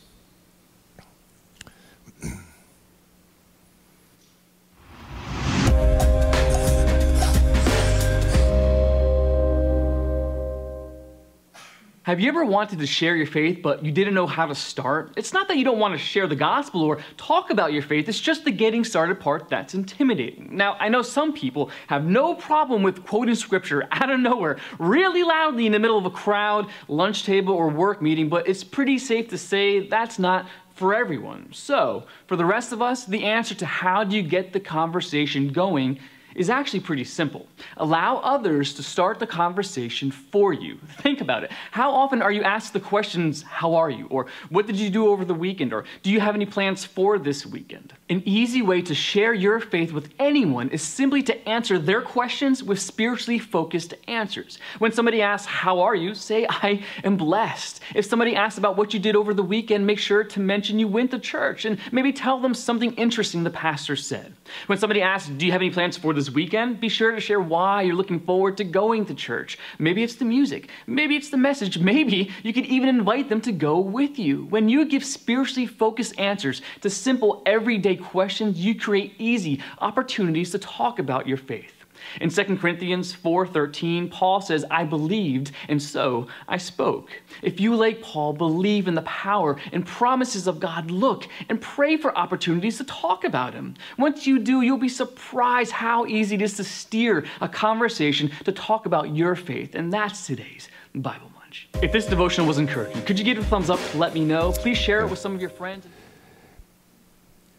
Have 12.04 12.20
you 12.20 12.28
ever 12.28 12.44
wanted 12.44 12.80
to 12.80 12.87
share 12.87 13.16
your 13.16 13.26
faith, 13.26 13.61
but 13.62 13.82
you 13.82 13.90
didn't 13.90 14.12
know 14.12 14.26
how 14.26 14.44
to 14.44 14.54
start? 14.54 15.14
It's 15.16 15.32
not 15.32 15.49
that 15.49 15.56
you 15.56 15.64
don't 15.64 15.78
want 15.78 15.94
to 15.94 15.99
share 15.99 16.26
the 16.26 16.37
gospel 16.37 16.82
or 16.82 16.99
talk 17.16 17.49
about 17.49 17.73
your 17.73 17.80
faith, 17.80 18.11
it's 18.11 18.20
just 18.20 18.44
the 18.44 18.50
getting 18.50 18.84
started 18.84 19.18
part 19.18 19.49
that's 19.49 19.73
intimidating. 19.73 20.54
Now, 20.54 20.76
I 20.78 20.90
know 20.90 21.00
some 21.00 21.32
people 21.32 21.70
have 21.87 22.04
no 22.04 22.34
problem 22.34 22.82
with 22.82 23.06
quoting 23.06 23.34
scripture 23.34 23.88
out 23.90 24.11
of 24.11 24.20
nowhere, 24.20 24.58
really 24.78 25.23
loudly 25.23 25.64
in 25.64 25.73
the 25.73 25.78
middle 25.78 25.96
of 25.96 26.04
a 26.04 26.11
crowd, 26.11 26.66
lunch 26.88 27.25
table, 27.25 27.54
or 27.54 27.70
work 27.70 28.02
meeting, 28.02 28.28
but 28.28 28.46
it's 28.46 28.62
pretty 28.62 28.99
safe 28.99 29.30
to 29.30 29.38
say 29.38 29.88
that's 29.88 30.18
not 30.18 30.46
for 30.75 30.94
everyone. 30.94 31.49
So, 31.52 32.04
for 32.26 32.37
the 32.37 32.44
rest 32.44 32.73
of 32.73 32.82
us, 32.82 33.06
the 33.06 33.25
answer 33.25 33.54
to 33.54 33.64
how 33.64 34.04
do 34.04 34.14
you 34.14 34.23
get 34.23 34.52
the 34.52 34.61
conversation 34.61 35.54
going 35.54 36.00
is 36.35 36.50
actually 36.50 36.81
pretty 36.81 37.05
simple. 37.05 37.47
Allow 37.76 38.17
others 38.19 38.75
to 38.75 38.83
start 38.83 39.19
the 39.19 39.26
conversation 39.26 40.11
for 40.11 40.53
you. 40.53 40.79
Think 40.99 41.21
about 41.21 41.45
it. 41.45 41.50
How 41.71 41.91
often 41.93 42.23
are 42.23 42.33
you 42.33 42.43
asked 42.43 42.73
the 42.73 42.81
questions, 42.81 43.43
How 43.43 43.75
are 43.75 43.91
you? 43.91 44.07
or 44.11 44.26
What 44.50 44.67
did 44.67 44.76
you 44.76 44.91
do 44.91 45.09
over 45.09 45.25
the 45.25 45.35
weekend? 45.35 45.73
or 45.73 45.85
Do 46.03 46.11
you 46.11 46.21
have 46.21 46.35
any 46.35 46.47
plans 46.47 46.85
for 46.85 47.19
this 47.19 47.47
weekend? 47.47 47.95
An 48.11 48.23
easy 48.26 48.62
way 48.62 48.83
to 48.83 48.95
share 48.95 49.33
your 49.35 49.61
faith 49.61 49.93
with 49.93 50.11
anyone 50.19 50.69
is 50.71 50.83
simply 50.83 51.23
to 51.25 51.49
answer 51.49 51.79
their 51.79 52.03
questions 52.03 52.62
with 52.62 52.81
spiritually 52.81 53.38
focused 53.38 53.95
answers. 54.09 54.59
When 54.79 54.93
somebody 54.93 55.23
asks, 55.23 55.47
How 55.47 55.81
are 55.81 55.95
you? 55.95 56.14
say, 56.14 56.47
I 56.49 56.85
am 57.03 57.17
blessed. 57.17 57.81
If 57.95 58.07
somebody 58.07 58.35
asks 58.37 58.59
about 58.59 58.76
what 58.76 58.93
you 58.95 59.00
did 59.00 59.17
over 59.17 59.35
the 59.35 59.43
weekend, 59.43 59.87
make 59.87 59.99
sure 59.99 60.25
to 60.25 60.41
mention 60.41 60.79
you 60.79 60.88
went 60.88 61.11
to 61.12 61.19
church 61.19 61.64
and 61.64 61.79
maybe 61.93 62.12
tell 62.12 62.41
them 62.41 62.55
something 62.55 62.93
interesting 62.95 63.45
the 63.45 63.50
pastor 63.50 63.97
said. 63.97 64.35
When 64.67 64.79
somebody 64.79 65.03
asks, 65.03 65.29
Do 65.29 65.47
you 65.47 65.53
have 65.53 65.61
any 65.61 65.71
plans 65.71 65.97
for 65.97 66.12
this 66.12 66.24
weekend? 66.31 66.81
Be 66.81 66.88
sure 66.88 67.12
to 67.12 67.21
share 67.21 67.40
why 67.40 67.83
you're 67.83 67.95
looking 67.95 68.21
forward 68.21 68.57
to 68.59 68.64
going 68.64 69.07
to 69.07 69.14
church. 69.14 69.59
Maybe 69.78 70.02
it's 70.02 70.16
the 70.16 70.25
music, 70.25 70.71
maybe 70.87 71.16
it's 71.16 71.31
the 71.31 71.37
message, 71.37 71.78
maybe 71.93 72.31
you 72.43 72.52
could 72.52 72.66
even 72.66 72.88
invite 72.88 73.28
them 73.28 73.40
to 73.43 73.52
go 73.52 73.78
with 73.78 74.19
you. 74.19 74.47
When 74.47 74.69
you 74.69 74.85
give 74.87 75.04
spiritually 75.04 75.66
focused 75.66 76.19
answers 76.19 76.62
to 76.81 76.90
simple, 76.90 77.43
everyday 77.47 77.97
questions, 77.97 78.59
you 78.59 78.75
create 78.78 79.14
easy 79.19 79.61
opportunities 79.81 80.50
to 80.52 80.59
talk 80.59 80.99
about 80.99 81.28
your 81.28 81.38
faith. 81.38 81.84
In 82.21 82.30
2 82.30 82.59
Corinthians 82.59 83.12
4:13, 83.12 84.09
Paul 84.09 84.40
says, 84.40 84.64
"I 84.71 84.85
believed, 84.85 85.52
and 85.68 85.83
so 85.83 86.26
I 86.49 86.56
spoke." 86.56 87.11
If 87.42 87.61
you 87.61 87.75
like 87.75 88.02
Paul 88.02 88.33
believe 88.33 88.88
in 88.88 88.94
the 88.94 89.02
power 89.02 89.56
and 89.73 89.87
promises 89.87 90.47
of 90.47 90.61
God, 90.61 90.90
look 90.90 91.26
and 91.49 91.61
pray 91.61 91.97
for 91.97 92.16
opportunities 92.16 92.78
to 92.78 92.85
talk 92.85 93.25
about 93.25 93.54
him. 93.54 93.75
Once 93.99 94.26
you 94.26 94.38
do, 94.38 94.62
you'll 94.62 94.78
be 94.78 94.88
surprised 94.88 95.73
how 95.73 96.06
easy 96.06 96.37
it 96.37 96.42
is 96.42 96.54
to 96.54 96.64
steer 96.64 97.25
a 97.40 97.49
conversation 97.49 98.30
to 98.44 98.52
talk 98.52 98.87
about 98.87 99.14
your 99.14 99.35
faith, 99.35 99.75
and 99.75 99.92
that's 99.92 100.26
today's 100.26 100.68
Bible 100.94 101.30
Munch. 101.38 101.68
If 101.83 101.92
this 101.92 102.06
devotional 102.06 102.47
was 102.47 102.59
encouraging, 102.59 103.02
could 103.02 103.18
you 103.18 103.25
give 103.25 103.38
it 103.38 103.42
a 103.42 103.44
thumbs 103.44 103.71
up 103.71 103.80
to 103.90 103.99
let 103.99 104.14
me 104.14 104.25
know? 104.25 104.52
Please 104.52 104.78
share 104.78 105.00
it 105.00 105.11
with 105.11 105.18
some 105.18 105.35
of 105.35 105.40
your 105.40 105.50
friends. 105.50 105.87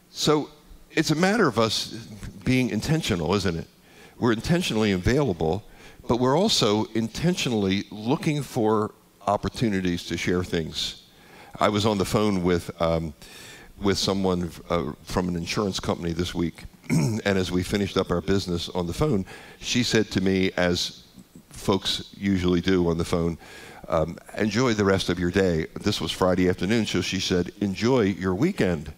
So, 0.10 0.50
it's 0.92 1.12
a 1.12 1.16
matter 1.16 1.48
of 1.48 1.60
us 1.60 1.94
being 2.46 2.70
intentional, 2.70 3.34
isn't 3.36 3.58
it? 3.58 3.68
We're 4.20 4.34
intentionally 4.34 4.92
available, 4.92 5.64
but 6.08 6.20
we're 6.20 6.38
also 6.38 6.86
intentionally 6.94 7.86
looking 7.92 8.42
for 8.42 8.94
opportunities 9.28 10.06
to 10.06 10.18
share 10.18 10.44
things. 10.44 11.04
I 11.60 11.70
was 11.70 11.86
on 11.86 11.98
the 11.98 12.06
phone 12.06 12.44
with 12.44 12.70
um, 12.82 13.14
with 13.82 13.98
someone 13.98 14.52
uh, 14.70 14.94
from 15.04 15.28
an 15.28 15.36
insurance 15.36 15.80
company 15.80 16.14
this 16.14 16.34
week, 16.34 16.64
and 16.90 17.26
as 17.26 17.52
we 17.52 17.62
finished 17.62 17.98
up 17.98 18.10
our 18.10 18.22
business 18.22 18.70
on 18.70 18.88
the 18.88 18.94
phone, 18.94 19.26
she 19.60 19.84
said 19.84 20.10
to 20.12 20.22
me, 20.22 20.52
as 20.56 21.04
folks 21.50 22.10
usually 22.18 22.62
do 22.62 22.88
on 22.90 22.98
the 22.98 23.06
phone, 23.06 23.38
um, 23.90 24.18
"Enjoy 24.38 24.74
the 24.74 24.86
rest 24.86 25.10
of 25.10 25.20
your 25.20 25.32
day." 25.32 25.68
This 25.82 26.00
was 26.00 26.12
Friday 26.12 26.48
afternoon, 26.48 26.86
so 26.86 27.02
she 27.02 27.20
said, 27.20 27.52
"Enjoy 27.60 28.02
your 28.02 28.36
weekend," 28.36 28.94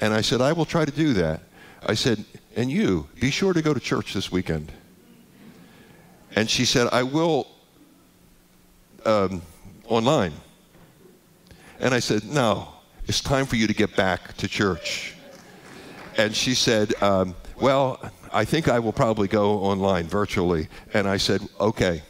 and 0.00 0.14
I 0.14 0.20
said, 0.20 0.40
"I 0.40 0.52
will 0.52 0.66
try 0.66 0.84
to 0.84 0.92
do 0.92 1.12
that." 1.14 1.42
I 1.86 1.94
said, 1.94 2.24
and 2.60 2.70
you, 2.70 3.08
be 3.18 3.30
sure 3.30 3.54
to 3.54 3.62
go 3.62 3.72
to 3.72 3.80
church 3.80 4.12
this 4.12 4.30
weekend. 4.30 4.70
And 6.36 6.48
she 6.48 6.66
said, 6.66 6.88
I 6.92 7.02
will 7.02 7.48
um, 9.06 9.40
online. 9.86 10.32
And 11.80 11.94
I 11.94 12.00
said, 12.00 12.24
No, 12.24 12.68
it's 13.06 13.22
time 13.22 13.46
for 13.46 13.56
you 13.56 13.66
to 13.66 13.72
get 13.72 13.96
back 13.96 14.36
to 14.36 14.46
church. 14.46 15.14
And 16.18 16.36
she 16.36 16.54
said, 16.54 16.92
um, 17.02 17.34
Well, 17.58 17.98
I 18.30 18.44
think 18.44 18.68
I 18.68 18.78
will 18.78 18.92
probably 18.92 19.26
go 19.26 19.52
online 19.60 20.06
virtually. 20.06 20.68
And 20.92 21.08
I 21.08 21.16
said, 21.16 21.40
Okay. 21.58 22.02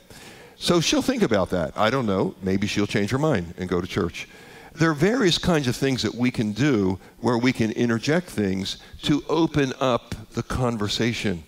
So 0.56 0.80
she'll 0.80 1.00
think 1.00 1.22
about 1.22 1.50
that. 1.50 1.78
I 1.78 1.90
don't 1.90 2.06
know. 2.06 2.34
Maybe 2.42 2.66
she'll 2.66 2.88
change 2.88 3.10
her 3.10 3.18
mind 3.18 3.54
and 3.56 3.68
go 3.68 3.80
to 3.80 3.86
church 3.86 4.28
there 4.74 4.90
are 4.90 4.94
various 4.94 5.38
kinds 5.38 5.66
of 5.68 5.76
things 5.76 6.02
that 6.02 6.14
we 6.14 6.30
can 6.30 6.52
do 6.52 6.98
where 7.18 7.38
we 7.38 7.52
can 7.52 7.72
interject 7.72 8.28
things 8.28 8.78
to 9.02 9.24
open 9.28 9.72
up 9.80 10.14
the 10.32 10.42
conversation. 10.42 11.42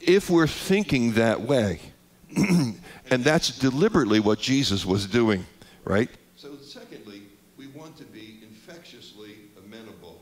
If 0.00 0.30
we're 0.30 0.46
thinking 0.46 1.12
that 1.12 1.40
way, 1.40 1.80
and 2.36 3.24
that's 3.24 3.58
deliberately 3.58 4.20
what 4.20 4.38
Jesus 4.38 4.84
was 4.84 5.06
doing, 5.06 5.44
right? 5.84 6.10
So, 6.36 6.56
secondly, 6.60 7.22
we 7.56 7.68
want 7.68 7.96
to 7.98 8.04
be 8.04 8.40
infectiously 8.42 9.36
amenable. 9.56 10.20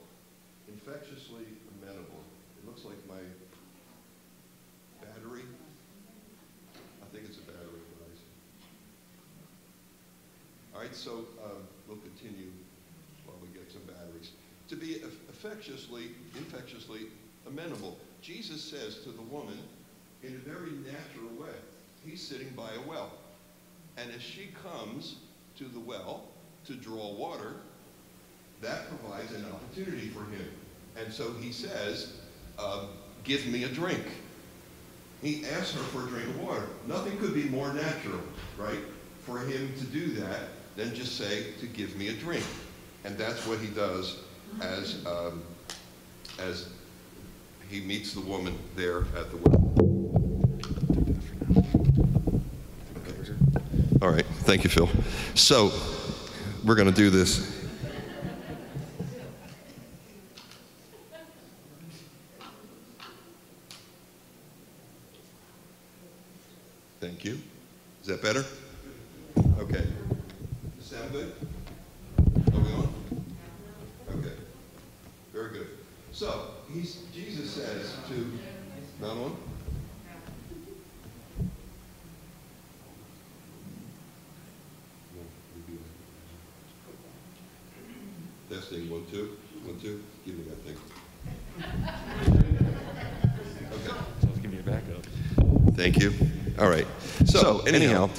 Infectiously 0.68 1.44
amenable. 1.80 2.22
It 2.62 2.66
looks 2.66 2.84
like 2.84 2.96
my 3.08 3.22
battery. 5.00 5.42
I 7.02 7.06
think 7.14 7.24
it's 7.28 7.38
a 7.38 7.42
battery, 7.42 7.80
guys. 7.98 8.18
All 10.71 10.71
right, 10.82 10.94
so. 10.94 11.24
Um, 11.44 11.62
we'll 11.92 12.00
continue 12.00 12.50
while 13.26 13.36
we 13.42 13.48
get 13.48 13.70
some 13.70 13.82
batteries. 13.82 14.32
To 14.68 14.76
be 14.76 15.02
infectiously, 15.02 16.10
infectiously 16.36 17.00
amenable. 17.46 17.98
Jesus 18.22 18.62
says 18.62 19.00
to 19.00 19.10
the 19.10 19.22
woman 19.22 19.58
in 20.22 20.34
a 20.34 20.38
very 20.38 20.70
natural 20.70 21.28
way. 21.38 21.54
He's 22.04 22.22
sitting 22.22 22.48
by 22.50 22.70
a 22.72 22.88
well. 22.88 23.10
And 23.96 24.10
as 24.12 24.22
she 24.22 24.50
comes 24.62 25.16
to 25.58 25.64
the 25.64 25.80
well 25.80 26.24
to 26.66 26.74
draw 26.74 27.12
water, 27.12 27.56
that 28.62 28.88
provides 28.88 29.32
an 29.32 29.44
opportunity 29.52 30.08
for 30.08 30.20
him. 30.20 30.48
And 30.96 31.12
so 31.12 31.32
he 31.40 31.52
says, 31.52 32.14
uh, 32.58 32.86
Give 33.24 33.46
me 33.46 33.64
a 33.64 33.68
drink. 33.68 34.02
He 35.20 35.44
asks 35.46 35.74
her 35.74 35.80
for 35.80 36.04
a 36.04 36.08
drink 36.08 36.28
of 36.28 36.40
water. 36.40 36.66
Nothing 36.88 37.16
could 37.18 37.34
be 37.34 37.44
more 37.44 37.72
natural, 37.72 38.20
right, 38.56 38.80
for 39.20 39.38
him 39.38 39.72
to 39.78 39.84
do 39.84 40.14
that 40.14 40.48
than 40.76 40.94
just 40.94 41.16
say, 41.16 41.52
To 41.60 41.66
give 41.66 41.96
me 41.96 42.08
a 42.08 42.12
drink. 42.12 42.44
And 43.04 43.18
that's 43.18 43.46
what 43.46 43.58
he 43.58 43.68
does 43.68 44.18
as, 44.60 45.04
um, 45.06 45.42
as 46.38 46.68
he 47.68 47.80
meets 47.80 48.14
the 48.14 48.20
woman 48.20 48.56
there 48.76 49.00
at 49.16 49.30
the 49.30 49.36
well. 49.38 49.72
All 54.00 54.10
right, 54.10 54.26
thank 54.26 54.64
you, 54.64 54.70
Phil. 54.70 54.88
So, 55.34 55.72
we're 56.64 56.74
going 56.74 56.88
to 56.88 56.94
do 56.94 57.08
this. 57.08 57.62
Thank 67.00 67.24
you. 67.24 67.38
Is 68.02 68.08
that 68.08 68.22
better? 68.22 68.44
Okay. 70.92 71.00
Sound 71.00 71.12
good? 71.12 71.32
Are 72.54 72.60
we 72.60 72.72
on? 72.72 72.94
Okay. 74.18 74.34
Very 75.32 75.50
good. 75.50 75.68
So, 76.12 76.48
he's, 76.72 77.02
Jesus 77.14 77.50
says 77.52 77.94
to, 78.08 78.38
not 79.00 79.16
on? 79.16 79.36
Testing, 88.50 88.90
one, 88.90 89.06
two, 89.10 89.38
one, 89.64 89.80
two. 89.80 90.02
Give 90.26 90.36
me 90.36 90.44
that 90.44 90.62
thing. 90.62 90.76
Okay. 93.72 93.96
Give 94.42 94.52
me 94.52 94.58
a 94.58 94.62
backup. 94.62 95.74
Thank 95.74 95.98
you. 95.98 96.12
All 96.58 96.68
right. 96.68 96.86
So, 97.24 97.60
anyhow, 97.60 98.10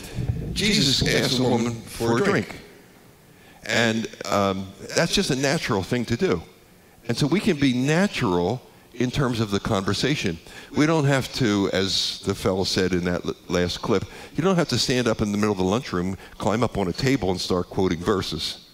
Jesus 0.53 1.07
asked 1.07 1.37
the 1.37 1.43
woman 1.43 1.73
for 1.81 2.17
a 2.17 2.21
drink. 2.23 2.61
And 3.73 4.07
um, 4.25 4.67
that's 4.95 5.15
just 5.15 5.31
a 5.31 5.35
natural 5.35 5.81
thing 5.81 6.05
to 6.05 6.15
do. 6.15 6.41
And 7.07 7.17
so 7.17 7.25
we 7.25 7.39
can 7.39 7.57
be 7.57 7.73
natural 7.73 8.61
in 8.93 9.09
terms 9.09 9.39
of 9.39 9.49
the 9.49 9.59
conversation. 9.59 10.37
We 10.77 10.85
don't 10.85 11.05
have 11.05 11.33
to, 11.33 11.71
as 11.73 12.21
the 12.21 12.35
fellow 12.35 12.65
said 12.65 12.93
in 12.93 13.03
that 13.05 13.49
last 13.49 13.81
clip, 13.81 14.05
you 14.35 14.43
don't 14.43 14.55
have 14.55 14.69
to 14.69 14.77
stand 14.77 15.07
up 15.07 15.21
in 15.21 15.31
the 15.31 15.37
middle 15.39 15.53
of 15.53 15.57
the 15.57 15.63
lunchroom, 15.63 16.17
climb 16.37 16.61
up 16.61 16.77
on 16.77 16.87
a 16.87 16.93
table, 16.93 17.31
and 17.31 17.41
start 17.41 17.69
quoting 17.71 17.97
verses. 17.97 18.69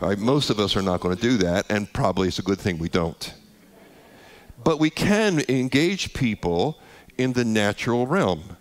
Right? 0.00 0.18
Most 0.18 0.50
of 0.50 0.58
us 0.58 0.76
are 0.76 0.82
not 0.82 1.00
going 1.00 1.14
to 1.14 1.22
do 1.22 1.36
that, 1.38 1.70
and 1.70 1.90
probably 1.92 2.26
it's 2.26 2.40
a 2.40 2.42
good 2.42 2.58
thing 2.58 2.78
we 2.78 2.88
don't. 2.88 3.32
But 4.64 4.80
we 4.80 4.90
can 4.90 5.44
engage 5.48 6.12
people 6.12 6.80
in 7.16 7.32
the 7.32 7.44
natural 7.44 8.06
realm. 8.06 8.56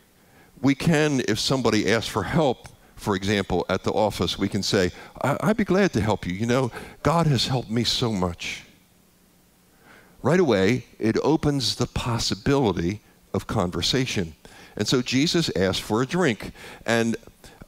We 0.62 0.76
can, 0.76 1.22
if 1.28 1.40
somebody 1.40 1.92
asks 1.92 2.08
for 2.08 2.24
help, 2.24 2.70
for 2.98 3.16
example, 3.16 3.66
at 3.70 3.84
the 3.84 3.92
office, 3.92 4.38
we 4.38 4.50
can 4.50 4.64
say, 4.64 4.92
I- 5.24 5.38
I'd 5.42 5.58
be 5.58 5.64
glad 5.64 5.94
to 5.94 6.02
help 6.02 6.26
you. 6.26 6.34
You 6.34 6.48
know, 6.48 6.72
God 7.04 7.28
has 7.28 7.48
helped 7.48 7.70
me 7.70 7.84
so 7.84 8.12
much. 8.12 8.64
Right 10.22 10.40
away, 10.40 10.86
it 11.00 11.18
opens 11.24 11.76
the 11.76 11.86
possibility 11.86 13.00
of 13.34 13.48
conversation. 13.48 14.34
And 14.76 14.88
so 14.88 15.02
Jesus 15.02 15.50
asked 15.56 15.82
for 15.82 16.02
a 16.02 16.06
drink. 16.06 16.52
And 16.86 17.16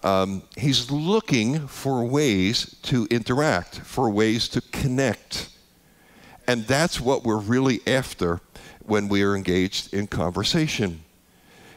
um, 0.04 0.44
he's 0.58 0.90
looking 0.90 1.68
for 1.68 2.04
ways 2.04 2.76
to 2.84 3.08
interact, 3.12 3.80
for 3.80 4.10
ways 4.10 4.50
to 4.50 4.62
connect. 4.62 5.50
And 6.48 6.66
that's 6.66 7.00
what 7.00 7.24
we're 7.24 7.38
really 7.38 7.82
after 7.86 8.42
when 8.84 9.08
we 9.08 9.22
are 9.22 9.36
engaged 9.36 9.94
in 9.94 10.08
conversation. 10.08 11.04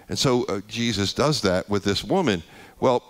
And 0.08 0.18
so 0.18 0.44
uh, 0.44 0.60
Jesus 0.66 1.12
does 1.12 1.42
that 1.42 1.68
with 1.68 1.84
this 1.84 2.02
woman. 2.02 2.42
Well, 2.80 3.02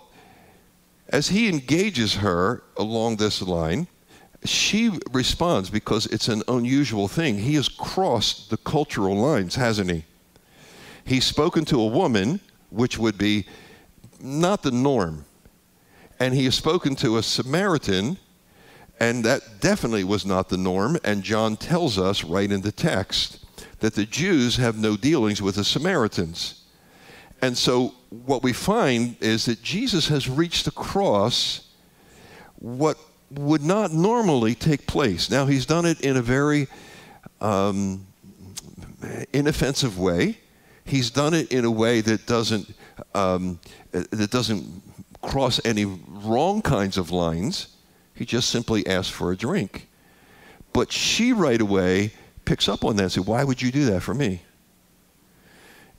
as 1.13 1.29
he 1.29 1.47
engages 1.47 2.15
her 2.15 2.63
along 2.75 3.17
this 3.17 3.39
line, 3.41 3.87
she 4.43 4.99
responds 5.11 5.69
because 5.69 6.07
it's 6.07 6.27
an 6.27 6.41
unusual 6.47 7.07
thing. 7.07 7.37
He 7.37 7.53
has 7.53 7.69
crossed 7.69 8.49
the 8.49 8.57
cultural 8.57 9.15
lines, 9.15 9.55
hasn't 9.55 9.91
he? 9.91 10.05
He's 11.05 11.23
spoken 11.23 11.65
to 11.65 11.79
a 11.79 11.87
woman, 11.87 12.39
which 12.71 12.97
would 12.97 13.17
be 13.19 13.45
not 14.19 14.63
the 14.63 14.71
norm. 14.71 15.25
And 16.19 16.33
he 16.33 16.45
has 16.45 16.55
spoken 16.55 16.95
to 16.97 17.17
a 17.17 17.23
Samaritan, 17.23 18.17
and 18.99 19.23
that 19.23 19.61
definitely 19.61 20.03
was 20.03 20.25
not 20.25 20.49
the 20.49 20.57
norm. 20.57 20.97
And 21.03 21.21
John 21.21 21.57
tells 21.57 21.99
us 21.99 22.23
right 22.23 22.51
in 22.51 22.61
the 22.61 22.71
text 22.71 23.45
that 23.79 23.93
the 23.93 24.05
Jews 24.05 24.55
have 24.55 24.79
no 24.79 24.97
dealings 24.97 25.43
with 25.43 25.55
the 25.55 25.63
Samaritans. 25.63 26.62
And 27.43 27.57
so 27.57 27.93
what 28.09 28.41
we 28.41 28.53
find 28.53 29.17
is 29.21 29.47
that 29.47 29.61
Jesus 29.61 30.07
has 30.07 30.29
reached 30.29 30.65
across 30.65 31.67
what 32.55 32.97
would 33.31 33.61
not 33.61 33.91
normally 33.91 34.55
take 34.55 34.87
place. 34.87 35.29
Now, 35.29 35.45
he's 35.45 35.65
done 35.65 35.85
it 35.85 35.99
in 35.99 36.15
a 36.15 36.21
very 36.21 36.67
um, 37.41 38.07
inoffensive 39.33 39.99
way. 39.99 40.37
He's 40.85 41.09
done 41.09 41.33
it 41.33 41.51
in 41.51 41.65
a 41.65 41.71
way 41.71 41.99
that 41.99 42.25
doesn't, 42.27 42.73
um, 43.13 43.59
that 43.91 44.31
doesn't 44.31 44.81
cross 45.21 45.59
any 45.65 45.83
wrong 45.83 46.61
kinds 46.61 46.97
of 46.97 47.11
lines. 47.11 47.75
He 48.15 48.23
just 48.23 48.51
simply 48.51 48.87
asks 48.87 49.11
for 49.11 49.33
a 49.33 49.35
drink. 49.35 49.89
But 50.71 50.93
she 50.93 51.33
right 51.33 51.59
away 51.59 52.13
picks 52.45 52.69
up 52.69 52.85
on 52.85 52.95
that 52.95 53.03
and 53.03 53.11
says, 53.11 53.25
Why 53.25 53.43
would 53.43 53.61
you 53.61 53.69
do 53.69 53.83
that 53.87 54.01
for 54.01 54.13
me? 54.13 54.43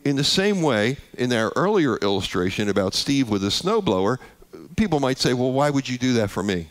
In 0.04 0.16
the 0.16 0.24
same 0.24 0.60
way, 0.60 0.98
in 1.16 1.32
our 1.32 1.50
earlier 1.56 1.96
illustration 1.96 2.68
about 2.68 2.92
Steve 2.92 3.30
with 3.30 3.42
a 3.42 3.48
snowblower, 3.48 4.18
people 4.76 5.00
might 5.00 5.18
say, 5.18 5.32
Well, 5.32 5.52
why 5.52 5.70
would 5.70 5.88
you 5.88 5.96
do 5.96 6.12
that 6.14 6.30
for 6.30 6.42
me? 6.42 6.68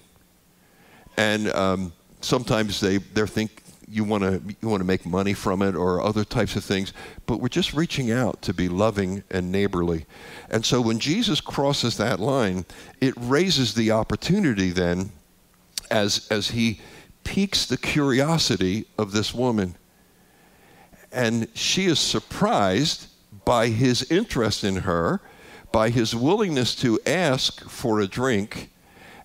And 1.17 1.51
um, 1.53 1.93
sometimes 2.21 2.79
they 2.79 2.97
they 2.97 3.25
think 3.25 3.63
you 3.89 4.03
want 4.03 4.23
to 4.23 4.41
you 4.61 4.67
want 4.67 4.81
to 4.81 4.85
make 4.85 5.05
money 5.05 5.33
from 5.33 5.63
it 5.63 5.75
or 5.75 6.01
other 6.01 6.23
types 6.23 6.55
of 6.55 6.63
things, 6.63 6.93
but 7.25 7.39
we're 7.39 7.47
just 7.47 7.73
reaching 7.73 8.11
out 8.11 8.41
to 8.43 8.53
be 8.53 8.69
loving 8.69 9.23
and 9.31 9.51
neighborly. 9.51 10.05
And 10.51 10.63
so 10.63 10.79
when 10.79 10.99
Jesus 10.99 11.41
crosses 11.41 11.97
that 11.97 12.19
line, 12.19 12.65
it 13.01 13.15
raises 13.17 13.73
the 13.73 13.91
opportunity 13.91 14.69
then 14.69 15.11
as 15.89 16.27
as 16.29 16.51
he 16.51 16.81
piques 17.23 17.65
the 17.65 17.77
curiosity 17.77 18.85
of 18.97 19.11
this 19.11 19.33
woman. 19.33 19.75
And 21.11 21.47
she 21.53 21.85
is 21.85 21.99
surprised 21.99 23.07
by 23.45 23.67
his 23.67 24.10
interest 24.12 24.63
in 24.63 24.77
her, 24.77 25.21
by 25.71 25.89
his 25.89 26.15
willingness 26.15 26.75
to 26.75 26.99
ask 27.06 27.67
for 27.69 27.99
a 27.99 28.08
drink. 28.08 28.69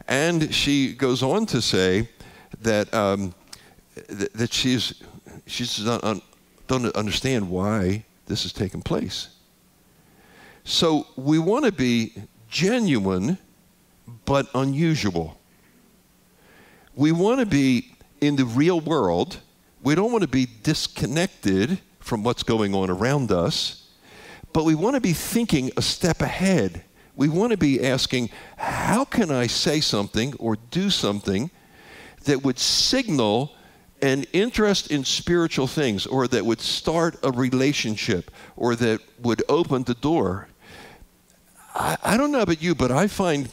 And 0.06 0.54
she 0.54 0.94
goes 0.94 1.22
on 1.22 1.46
to 1.46 1.60
say 1.60 2.08
that, 2.62 2.92
um, 2.94 3.34
th- 3.94 4.32
that 4.32 4.52
she's, 4.52 5.02
she 5.46 5.64
does 5.64 5.86
un- 6.02 6.22
don't 6.66 6.86
understand 6.96 7.50
why 7.50 8.04
this 8.26 8.42
has 8.42 8.52
taken 8.52 8.82
place. 8.82 9.28
So 10.64 11.06
we 11.16 11.38
want 11.38 11.64
to 11.64 11.72
be 11.72 12.14
genuine 12.48 13.38
but 14.24 14.48
unusual. 14.54 15.38
We 16.94 17.12
want 17.12 17.40
to 17.40 17.46
be 17.46 17.94
in 18.20 18.36
the 18.36 18.44
real 18.44 18.80
world. 18.80 19.40
We 19.82 19.94
don't 19.94 20.10
want 20.10 20.22
to 20.22 20.28
be 20.28 20.46
disconnected 20.62 21.80
from 22.00 22.22
what's 22.22 22.42
going 22.42 22.74
on 22.74 22.90
around 22.90 23.30
us, 23.30 23.77
but 24.52 24.64
we 24.64 24.74
want 24.74 24.94
to 24.94 25.00
be 25.00 25.12
thinking 25.12 25.70
a 25.76 25.82
step 25.82 26.20
ahead. 26.20 26.84
We 27.16 27.28
want 27.28 27.52
to 27.52 27.58
be 27.58 27.84
asking, 27.84 28.30
how 28.56 29.04
can 29.04 29.30
I 29.30 29.46
say 29.46 29.80
something 29.80 30.34
or 30.38 30.56
do 30.70 30.90
something 30.90 31.50
that 32.24 32.44
would 32.44 32.58
signal 32.58 33.54
an 34.00 34.24
interest 34.32 34.90
in 34.90 35.04
spiritual 35.04 35.66
things 35.66 36.06
or 36.06 36.28
that 36.28 36.46
would 36.46 36.60
start 36.60 37.16
a 37.22 37.32
relationship 37.32 38.30
or 38.56 38.76
that 38.76 39.00
would 39.20 39.42
open 39.48 39.82
the 39.82 39.94
door? 39.94 40.48
I, 41.74 41.96
I 42.02 42.16
don't 42.16 42.30
know 42.30 42.40
about 42.40 42.62
you, 42.62 42.74
but 42.74 42.90
I 42.90 43.08
find, 43.08 43.48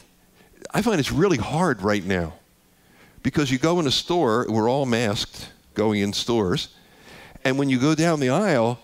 I 0.72 0.82
find 0.82 1.00
it's 1.00 1.12
really 1.12 1.38
hard 1.38 1.82
right 1.82 2.04
now 2.04 2.34
because 3.22 3.50
you 3.50 3.58
go 3.58 3.80
in 3.80 3.86
a 3.86 3.90
store, 3.90 4.46
we're 4.48 4.70
all 4.70 4.86
masked 4.86 5.50
going 5.74 6.00
in 6.00 6.12
stores, 6.12 6.68
and 7.44 7.58
when 7.58 7.68
you 7.68 7.78
go 7.78 7.94
down 7.94 8.20
the 8.20 8.30
aisle, 8.30 8.78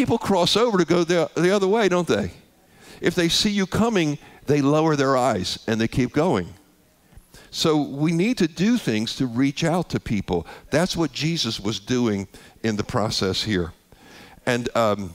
people 0.00 0.16
cross 0.16 0.56
over 0.56 0.78
to 0.78 0.84
go 0.86 1.04
the, 1.04 1.30
the 1.36 1.54
other 1.54 1.68
way, 1.68 1.86
don't 1.86 2.08
they? 2.08 2.30
If 3.02 3.14
they 3.14 3.28
see 3.28 3.50
you 3.50 3.66
coming, 3.66 4.16
they 4.46 4.62
lower 4.62 4.96
their 4.96 5.14
eyes 5.14 5.62
and 5.66 5.78
they 5.78 5.88
keep 5.88 6.14
going. 6.14 6.54
So 7.50 7.82
we 7.82 8.10
need 8.10 8.38
to 8.38 8.48
do 8.48 8.78
things 8.78 9.14
to 9.16 9.26
reach 9.26 9.62
out 9.62 9.90
to 9.90 10.00
people. 10.00 10.46
That's 10.70 10.96
what 10.96 11.12
Jesus 11.12 11.60
was 11.60 11.78
doing 11.78 12.28
in 12.62 12.76
the 12.76 12.82
process 12.82 13.42
here. 13.42 13.74
And 14.46 14.74
um, 14.74 15.14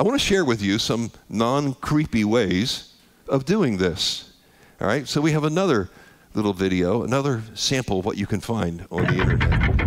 I 0.00 0.02
want 0.02 0.18
to 0.18 0.26
share 0.26 0.46
with 0.46 0.62
you 0.62 0.78
some 0.78 1.10
non 1.28 1.74
creepy 1.74 2.24
ways 2.24 2.94
of 3.28 3.44
doing 3.44 3.76
this. 3.76 4.32
All 4.80 4.86
right, 4.86 5.06
so 5.06 5.20
we 5.20 5.32
have 5.32 5.44
another 5.44 5.90
little 6.32 6.54
video, 6.54 7.02
another 7.02 7.42
sample 7.52 7.98
of 7.98 8.06
what 8.06 8.16
you 8.16 8.24
can 8.24 8.40
find 8.40 8.86
on 8.90 9.04
the 9.04 9.20
internet. 9.20 9.85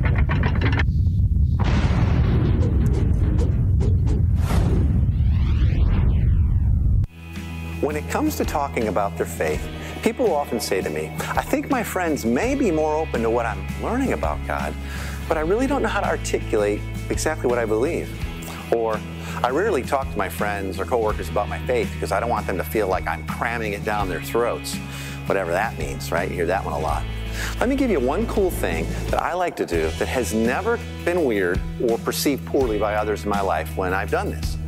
When 7.90 7.96
it 7.96 8.08
comes 8.08 8.36
to 8.36 8.46
talking 8.46 8.88
about 8.88 9.18
their 9.18 9.26
faith, 9.26 9.68
people 10.04 10.32
often 10.32 10.60
say 10.60 10.80
to 10.80 10.92
me, 10.92 11.12
I 11.30 11.42
think 11.42 11.72
my 11.72 11.82
friends 11.82 12.24
may 12.24 12.54
be 12.54 12.70
more 12.70 12.96
open 12.96 13.24
to 13.24 13.32
what 13.32 13.48
I'm 13.48 13.66
learning 13.82 14.14
about 14.14 14.38
God, 14.46 14.76
but 15.28 15.40
I 15.40 15.42
really 15.42 15.66
don't 15.66 15.82
know 15.82 15.88
how 15.88 16.02
to 16.02 16.06
articulate 16.06 16.82
exactly 17.10 17.48
what 17.48 17.58
I 17.58 17.66
believe. 17.66 18.08
Or, 18.72 19.00
I 19.42 19.50
rarely 19.50 19.82
talk 19.82 20.08
to 20.12 20.16
my 20.16 20.30
friends 20.30 20.80
or 20.80 20.86
coworkers 20.86 21.30
about 21.30 21.50
my 21.50 21.58
faith 21.66 21.92
because 21.94 22.12
I 22.12 22.20
don't 22.20 22.30
want 22.30 22.46
them 22.46 22.58
to 22.58 22.64
feel 22.64 22.88
like 22.88 23.08
I'm 23.08 23.26
cramming 23.26 23.74
it 23.74 23.84
down 23.84 24.08
their 24.08 24.22
throats. 24.22 24.76
Whatever 25.26 25.50
that 25.50 25.76
means, 25.80 26.12
right? 26.12 26.30
You 26.30 26.36
hear 26.36 26.46
that 26.46 26.64
one 26.64 26.76
a 26.76 26.80
lot. 26.80 27.04
Let 27.60 27.70
me 27.70 27.76
give 27.76 27.90
you 27.90 28.00
one 28.00 28.28
cool 28.28 28.52
thing 28.52 28.86
that 29.06 29.20
I 29.20 29.34
like 29.34 29.56
to 29.56 29.66
do 29.66 29.90
that 29.98 30.08
has 30.08 30.32
never 30.32 30.78
been 31.06 31.26
weird 31.26 31.60
or 31.90 31.98
perceived 31.98 32.46
poorly 32.46 32.78
by 32.78 32.94
others 32.94 33.24
in 33.24 33.32
my 33.32 33.42
life 33.42 33.76
when 33.76 33.96
I've 33.96 34.12
done 34.12 34.30
this. 34.30 34.60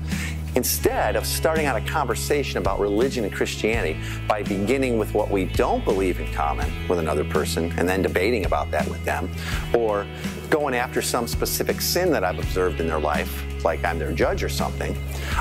Instead 0.55 1.15
of 1.15 1.25
starting 1.25 1.65
out 1.65 1.77
a 1.77 1.85
conversation 1.89 2.57
about 2.57 2.79
religion 2.79 3.23
and 3.23 3.33
Christianity 3.33 3.97
by 4.27 4.43
beginning 4.43 4.97
with 4.97 5.13
what 5.13 5.31
we 5.31 5.45
don't 5.45 5.83
believe 5.85 6.19
in 6.19 6.31
common 6.33 6.69
with 6.89 6.99
another 6.99 7.23
person 7.23 7.71
and 7.77 7.87
then 7.87 8.01
debating 8.01 8.45
about 8.45 8.69
that 8.71 8.87
with 8.89 9.03
them, 9.05 9.29
or 9.73 10.05
going 10.49 10.75
after 10.75 11.01
some 11.01 11.25
specific 11.25 11.79
sin 11.79 12.11
that 12.11 12.25
I've 12.25 12.39
observed 12.39 12.81
in 12.81 12.87
their 12.87 12.99
life, 12.99 13.45
like 13.63 13.85
I'm 13.85 13.97
their 13.97 14.11
judge 14.11 14.43
or 14.43 14.49
something, 14.49 14.97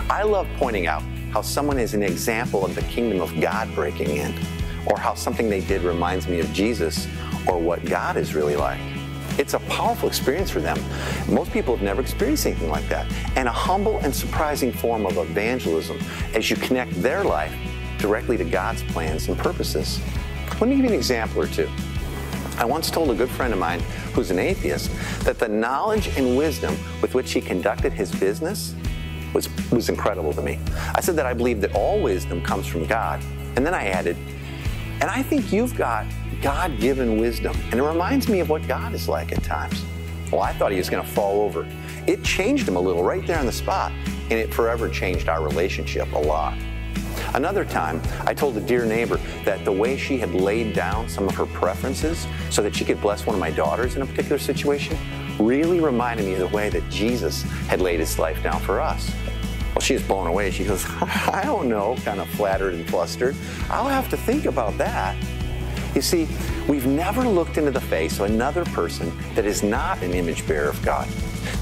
I 0.09 0.23
love 0.23 0.47
pointing 0.57 0.87
out 0.87 1.03
how 1.33 1.43
someone 1.43 1.79
is 1.79 1.95
an 1.95 2.03
example 2.03 2.65
of 2.65 2.77
the 2.77 2.83
kingdom 2.83 3.21
of 3.21 3.41
God 3.41 3.75
breaking 3.75 4.17
in, 4.17 4.33
or 4.87 4.99
how 4.99 5.15
something 5.15 5.51
they 5.51 5.61
did 5.61 5.83
reminds 5.83 6.29
me 6.29 6.39
of 6.39 6.53
Jesus 6.53 7.09
or 7.49 7.59
what 7.59 7.85
God 7.85 8.17
is 8.17 8.35
really 8.35 8.57
like. 8.57 8.81
It's 9.41 9.55
a 9.55 9.59
powerful 9.61 10.07
experience 10.07 10.51
for 10.51 10.61
them. 10.61 10.79
Most 11.27 11.51
people 11.51 11.75
have 11.75 11.83
never 11.83 12.03
experienced 12.03 12.45
anything 12.45 12.69
like 12.69 12.87
that. 12.91 13.11
And 13.37 13.49
a 13.49 13.51
humble 13.51 13.99
and 14.01 14.15
surprising 14.15 14.71
form 14.71 15.07
of 15.07 15.17
evangelism 15.17 15.99
as 16.35 16.51
you 16.51 16.57
connect 16.57 16.93
their 17.01 17.25
life 17.25 17.55
directly 17.97 18.37
to 18.37 18.45
God's 18.45 18.83
plans 18.83 19.29
and 19.29 19.39
purposes. 19.39 19.99
Let 20.61 20.69
me 20.69 20.77
give 20.77 20.85
you 20.85 20.91
an 20.91 20.95
example 20.95 21.41
or 21.41 21.47
two. 21.47 21.71
I 22.59 22.67
once 22.67 22.91
told 22.91 23.11
a 23.11 23.15
good 23.15 23.31
friend 23.31 23.55
of 23.55 23.59
mine 23.59 23.81
who's 24.13 24.31
an 24.31 24.39
atheist 24.39 24.91
that 25.25 25.39
the 25.39 25.49
knowledge 25.49 26.09
and 26.19 26.37
wisdom 26.37 26.77
with 27.01 27.15
which 27.15 27.33
he 27.33 27.41
conducted 27.41 27.95
his 27.95 28.15
business 28.15 28.75
was, 29.33 29.49
was 29.71 29.89
incredible 29.89 30.35
to 30.35 30.43
me. 30.43 30.59
I 30.95 31.01
said 31.01 31.17
that 31.17 31.25
I 31.25 31.33
believe 31.33 31.63
that 31.63 31.75
all 31.75 32.03
wisdom 32.03 32.43
comes 32.43 32.67
from 32.67 32.85
God. 32.85 33.25
And 33.57 33.65
then 33.65 33.73
I 33.73 33.87
added, 33.87 34.19
and 35.01 35.05
I 35.05 35.23
think 35.23 35.51
you've 35.51 35.79
got 35.79 36.05
God 36.43 36.79
given 36.81 37.19
wisdom. 37.21 37.57
And 37.71 37.75
it 37.75 37.83
reminds 37.83 38.29
me 38.29 38.41
of 38.41 38.49
what 38.49 38.67
God 38.67 38.95
is 38.95 39.09
like 39.09 39.33
at 39.33 39.43
times. 39.43 39.85
Well, 40.31 40.43
I 40.43 40.53
thought 40.53 40.73
he 40.73 40.79
was 40.79 40.89
going 40.89 41.05
to 41.05 41.11
fall 41.11 41.43
over. 41.43 41.69
It 42.07 42.23
changed 42.23 42.67
him 42.67 42.77
a 42.77 42.81
little 42.81 43.03
right 43.03 43.27
there 43.27 43.39
on 43.39 43.47
the 43.47 43.53
spot, 43.53 43.93
and 44.31 44.33
it 44.33 44.53
forever 44.55 44.89
changed 44.89 45.29
our 45.29 45.43
relationship 45.43 46.11
a 46.13 46.19
lot. 46.19 46.57
Another 47.35 47.65
time, 47.65 48.01
I 48.27 48.35
told 48.35 48.57
a 48.57 48.61
dear 48.61 48.85
neighbor 48.85 49.21
that 49.45 49.65
the 49.65 49.73
way 49.73 49.97
she 49.97 50.19
had 50.19 50.35
laid 50.35 50.73
down 50.73 51.09
some 51.09 51.29
of 51.29 51.35
her 51.35 51.47
preferences 51.47 52.27
so 52.49 52.63
that 52.63 52.75
she 52.75 52.85
could 52.85 53.01
bless 53.01 53.27
one 53.27 53.35
of 53.35 53.41
my 53.41 53.51
daughters 53.51 53.97
in 53.97 54.03
a 54.03 54.07
particular 54.07 54.39
situation 54.39 54.97
really 55.39 55.81
reminded 55.81 56.27
me 56.27 56.35
of 56.35 56.41
the 56.41 56.49
way 56.49 56.69
that 56.69 56.89
Jesus 56.91 57.43
had 57.69 57.81
laid 57.81 58.01
his 58.01 58.19
life 58.19 58.43
down 58.43 58.61
for 58.61 58.81
us. 58.81 59.13
Well, 59.75 59.81
she 59.81 59.95
was 59.95 60.03
blown 60.03 60.27
away. 60.27 60.51
She 60.51 60.65
goes, 60.65 60.85
I 61.01 61.43
don't 61.45 61.69
know, 61.69 61.97
kind 62.05 62.21
of 62.21 62.29
flattered 62.31 62.75
and 62.75 62.89
flustered. 62.89 63.37
I'll 63.69 63.89
have 63.89 64.09
to 64.11 64.17
think 64.17 64.47
about 64.47 64.77
that. 64.79 65.17
You 65.95 66.03
see, 66.03 66.29
we've 66.69 66.87
never 66.87 67.23
looked 67.23 67.59
into 67.59 67.73
the 67.73 67.81
face 67.81 68.21
of 68.21 68.27
another 68.31 68.65
person 68.67 69.13
that 69.35 69.45
is 69.45 69.63
not 69.63 70.01
an 70.03 70.13
image 70.13 70.47
bearer 70.47 70.69
of 70.69 70.81
God. 70.85 71.09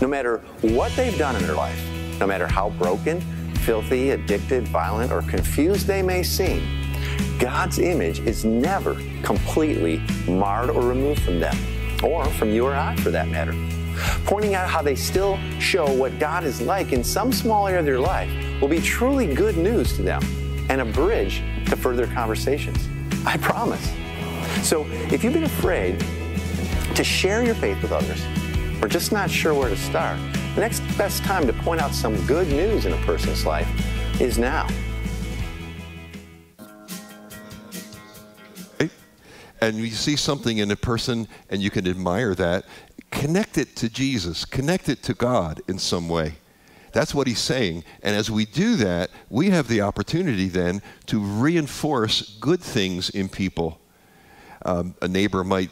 No 0.03 0.09
matter 0.09 0.39
what 0.61 0.93
they've 0.97 1.17
done 1.17 1.35
in 1.37 1.43
their 1.43 1.55
life, 1.55 1.83
no 2.19 2.27
matter 2.27 2.47
how 2.47 2.71
broken, 2.71 3.21
filthy, 3.65 4.11
addicted, 4.11 4.69
violent, 4.69 5.13
or 5.13 5.23
confused 5.23 5.87
they 5.87 6.03
may 6.03 6.23
seem, 6.23 6.63
God's 7.39 7.79
image 7.79 8.21
is 8.21 8.45
never 8.45 8.95
completely 9.23 10.03
marred 10.27 10.71
or 10.71 10.83
removed 10.83 11.23
from 11.23 11.41
them, 11.41 11.57
or 12.05 12.27
from 12.27 12.51
you 12.51 12.67
or 12.67 12.75
I 12.75 12.97
for 12.97 13.11
that 13.11 13.29
matter. 13.29 13.55
Pointing 14.25 14.55
out 14.55 14.69
how 14.69 14.83
they 14.83 14.95
still 14.95 15.39
show 15.59 15.91
what 15.93 16.19
God 16.19 16.45
is 16.45 16.61
like 16.61 16.93
in 16.93 17.03
some 17.03 17.33
small 17.33 17.67
area 17.67 17.81
of 17.81 17.87
their 17.87 17.99
life 17.99 18.31
will 18.61 18.69
be 18.69 18.81
truly 18.81 19.33
good 19.33 19.57
news 19.57 19.97
to 19.97 20.03
them 20.03 20.23
and 20.69 20.81
a 20.81 20.85
bridge 20.85 21.43
to 21.67 21.77
further 21.77 22.07
conversations. 22.07 22.89
I 23.27 23.37
promise. 23.39 23.91
So 24.63 24.87
if 25.11 25.25
you've 25.25 25.33
been 25.33 25.45
afraid 25.45 26.01
to 26.95 27.05
share 27.05 27.45
your 27.45 27.55
faith 27.55 27.81
with 27.83 27.93
others, 27.93 28.23
or 28.83 28.89
just 28.89 29.13
not 29.13 29.31
sure 29.31 29.55
where 29.55 29.69
to 29.69 29.77
start, 29.77 30.19
the 30.55 30.61
next 30.61 30.81
best 30.97 31.23
time 31.25 31.47
to 31.47 31.53
point 31.53 31.81
out 31.81 31.95
some 31.95 32.17
good 32.27 32.49
news 32.49 32.87
in 32.87 32.93
a 32.93 33.07
person's 33.07 33.45
life 33.45 33.69
is 34.21 34.39
now. 34.39 34.67
And 39.61 39.77
you 39.77 39.91
see 39.91 40.17
something 40.17 40.59
in 40.59 40.71
a 40.71 40.77
person 40.77 41.27
and 41.51 41.61
you 41.63 41.71
can 41.71 41.89
admire 41.89 42.35
that, 42.37 42.65
connect 43.11 43.59
it 43.59 43.75
to 43.77 43.89
Jesus, 43.89 44.45
connect 44.45 44.89
it 44.89 45.03
to 45.05 45.15
God 45.15 45.61
in 45.69 45.79
some 45.79 46.09
way. 46.09 46.35
That's 46.93 47.15
what 47.15 47.27
he's 47.27 47.41
saying. 47.41 47.85
And 48.03 48.17
as 48.17 48.31
we 48.31 48.45
do 48.47 48.77
that, 48.77 49.11
we 49.31 49.51
have 49.51 49.69
the 49.69 49.81
opportunity 49.83 50.49
then 50.49 50.81
to 51.07 51.19
reinforce 51.19 52.39
good 52.41 52.61
things 52.61 53.11
in 53.11 53.29
people. 53.29 53.81
Um, 54.69 54.95
a 55.01 55.09
neighbor 55.09 55.45
might 55.45 55.71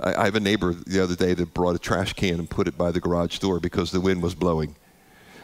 I, 0.00 0.24
have 0.24 0.34
a 0.34 0.40
neighbor 0.40 0.74
the 0.74 1.00
other 1.00 1.14
day 1.14 1.32
that 1.34 1.54
brought 1.54 1.76
a 1.76 1.78
trash 1.78 2.12
can 2.12 2.40
and 2.40 2.50
put 2.50 2.66
it 2.66 2.76
by 2.76 2.90
the 2.90 3.00
garage 3.00 3.38
door 3.38 3.60
because 3.60 3.92
the 3.92 4.00
wind 4.00 4.20
was 4.22 4.34
blowing. 4.34 4.74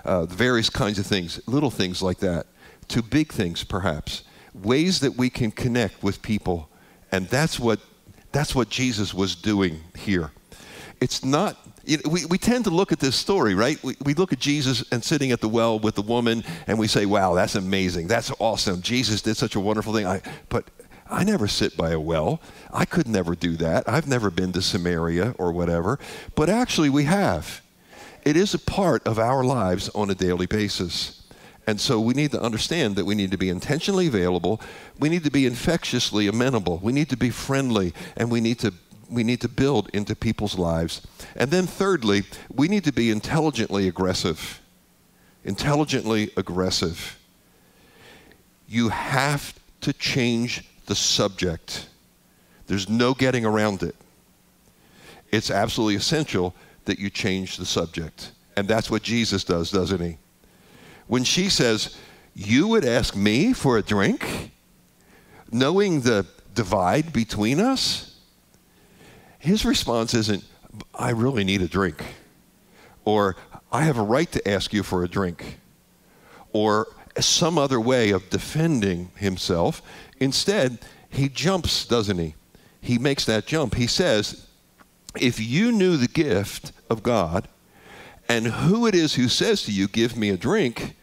Uh, 0.05 0.27
various 0.27 0.69
kinds 0.69 0.99
of 0.99 1.07
things, 1.07 1.41
little 1.47 1.71
things 1.71 2.03
like 2.03 2.19
that, 2.19 2.47
to 2.89 3.03
big 3.03 3.33
things 3.33 3.63
perhaps, 3.63 4.25
ways 4.53 4.99
that 5.01 5.17
we 5.17 5.31
can 5.31 5.53
connect 5.53 6.03
with 6.03 6.21
people, 6.23 6.69
and 7.13 7.29
that's 7.29 7.61
what 7.61 7.79
that's 8.33 8.55
what 8.55 8.69
Jesus 8.69 9.15
was 9.15 9.37
doing 9.37 9.81
here. 9.97 10.33
It's 11.01 11.25
not. 11.25 11.57
You 11.85 11.99
know, 11.99 12.11
we, 12.11 12.25
we 12.27 12.39
tend 12.39 12.65
to 12.65 12.71
look 12.71 12.93
at 12.93 13.01
this 13.01 13.17
story, 13.17 13.55
right? 13.55 13.83
We, 13.83 13.97
we 14.05 14.15
look 14.15 14.33
at 14.33 14.39
Jesus 14.39 14.85
and 14.93 15.03
sitting 15.03 15.33
at 15.33 15.41
the 15.41 15.49
well 15.49 15.81
with 15.81 15.97
the 15.97 16.03
woman, 16.03 16.45
and 16.69 16.79
we 16.79 16.87
say, 16.87 17.07
wow, 17.07 17.35
that's 17.35 17.57
amazing. 17.57 18.07
That's 18.07 18.31
awesome. 18.39 18.83
Jesus 18.83 19.21
did 19.21 19.37
such 19.37 19.57
a 19.57 19.61
wonderful 19.61 19.93
thing. 19.93 20.07
I, 20.07 20.23
but 20.49 20.71
I 21.13 21.25
never 21.25 21.47
sit 21.47 21.77
by 21.77 21.91
a 21.91 22.01
well. 22.01 22.41
I 22.73 22.87
could 22.87 23.07
never 23.07 23.35
do 23.35 23.57
that. 23.57 23.87
I've 23.87 24.09
never 24.09 24.31
been 24.31 24.53
to 24.53 24.63
Samaria 24.63 25.35
or 25.39 25.53
whatever. 25.53 25.99
But 26.35 26.49
actually, 26.49 26.89
we 26.89 27.05
have. 27.05 27.61
It 28.25 28.37
is 28.37 28.55
a 28.55 28.59
part 28.59 29.07
of 29.07 29.19
our 29.19 29.45
lives 29.45 29.91
on 29.91 30.11
a 30.11 30.15
daily 30.15 30.47
basis. 30.47 31.23
And 31.67 31.79
so 31.79 32.01
we 32.01 32.15
need 32.15 32.31
to 32.33 32.41
understand 32.41 32.97
that 32.97 33.05
we 33.05 33.15
need 33.15 33.31
to 33.31 33.37
be 33.37 33.51
intentionally 33.51 34.07
available. 34.07 34.61
We 34.99 35.11
need 35.11 35.23
to 35.25 35.31
be 35.31 35.45
infectiously 35.45 36.29
amenable. 36.29 36.79
We 36.79 36.93
need 36.93 37.11
to 37.11 37.17
be 37.17 37.31
friendly. 37.31 37.93
And 38.17 38.31
we 38.31 38.41
need 38.41 38.59
to, 38.61 38.73
we 39.11 39.23
need 39.23 39.43
to 39.43 39.49
build 39.49 39.91
into 39.93 40.17
people's 40.17 40.59
lives. 40.59 41.07
And 41.37 41.51
then, 41.51 41.67
thirdly, 41.67 42.23
we 42.53 42.69
need 42.69 42.85
to 42.85 42.93
be 42.93 43.11
intelligently 43.11 43.87
aggressive. 43.87 44.61
Intelligently 45.45 46.31
aggressive. 46.39 47.19
You 48.67 48.89
have 48.89 49.55
to 49.83 49.93
change 49.93 50.65
the 50.87 50.95
subject. 50.95 51.89
There's 52.67 52.89
no 52.89 53.15
getting 53.15 53.45
around 53.45 53.83
it. 53.83 53.95
It's 55.31 55.51
absolutely 55.51 55.97
essential 55.97 56.55
that 56.85 56.99
you 56.99 57.11
change 57.11 57.57
the 57.57 57.67
subject. 57.67 58.33
And 58.57 58.69
that's 58.69 58.91
what 58.91 59.03
Jesus 59.03 59.45
does, 59.45 59.71
doesn't 59.71 60.01
he? 60.01 60.19
When 61.07 61.25
she 61.25 61.49
says, 61.49 61.97
You 62.35 62.69
would 62.69 62.85
ask 62.85 63.17
me 63.17 63.53
for 63.53 63.79
a 63.79 63.83
drink, 63.83 64.51
knowing 65.51 66.03
the 66.03 66.27
divide 66.55 67.13
between 67.13 67.61
us, 67.61 68.17
his 69.39 69.65
response 69.65 70.15
isn't, 70.15 70.45
I 70.95 71.11
really 71.11 71.45
need 71.45 71.63
a 71.63 71.69
drink, 71.69 72.03
or 73.05 73.37
I 73.71 73.83
have 73.83 73.99
a 73.99 74.03
right 74.03 74.31
to 74.33 74.49
ask 74.49 74.73
you 74.73 74.83
for 74.83 75.03
a 75.03 75.09
drink, 75.09 75.59
or 76.53 76.87
some 77.19 77.59
other 77.59 77.81
way 77.81 78.11
of 78.11 78.29
defending 78.31 79.11
himself. 79.17 79.83
Instead, 80.23 80.79
he 81.11 81.29
jumps, 81.29 81.85
doesn't 81.85 82.19
he? 82.19 82.37
He 82.81 82.97
makes 82.97 83.25
that 83.25 83.45
jump. 83.45 83.75
He 83.75 83.89
says, 83.89 84.47
If 85.21 85.41
you 85.41 85.73
knew 85.73 85.97
the 85.97 86.07
gift 86.07 86.71
of 86.89 87.03
God 87.03 87.49
and 88.29 88.47
who 88.47 88.87
it 88.87 88.95
is 88.95 89.15
who 89.15 89.29
says 89.29 89.65
to 89.65 89.73
you, 89.73 89.89
Give 89.89 90.17
me 90.17 90.31
a 90.31 90.37
drink, 90.37 90.95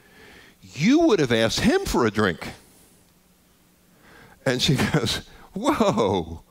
you 0.61 0.99
would 1.01 1.19
have 1.19 1.33
asked 1.33 1.59
him 1.59 1.83
for 1.83 2.05
a 2.05 2.11
drink. 2.11 2.47
And 4.45 4.61
she 4.61 4.75
goes, 4.93 5.27
Whoa, 5.53 6.43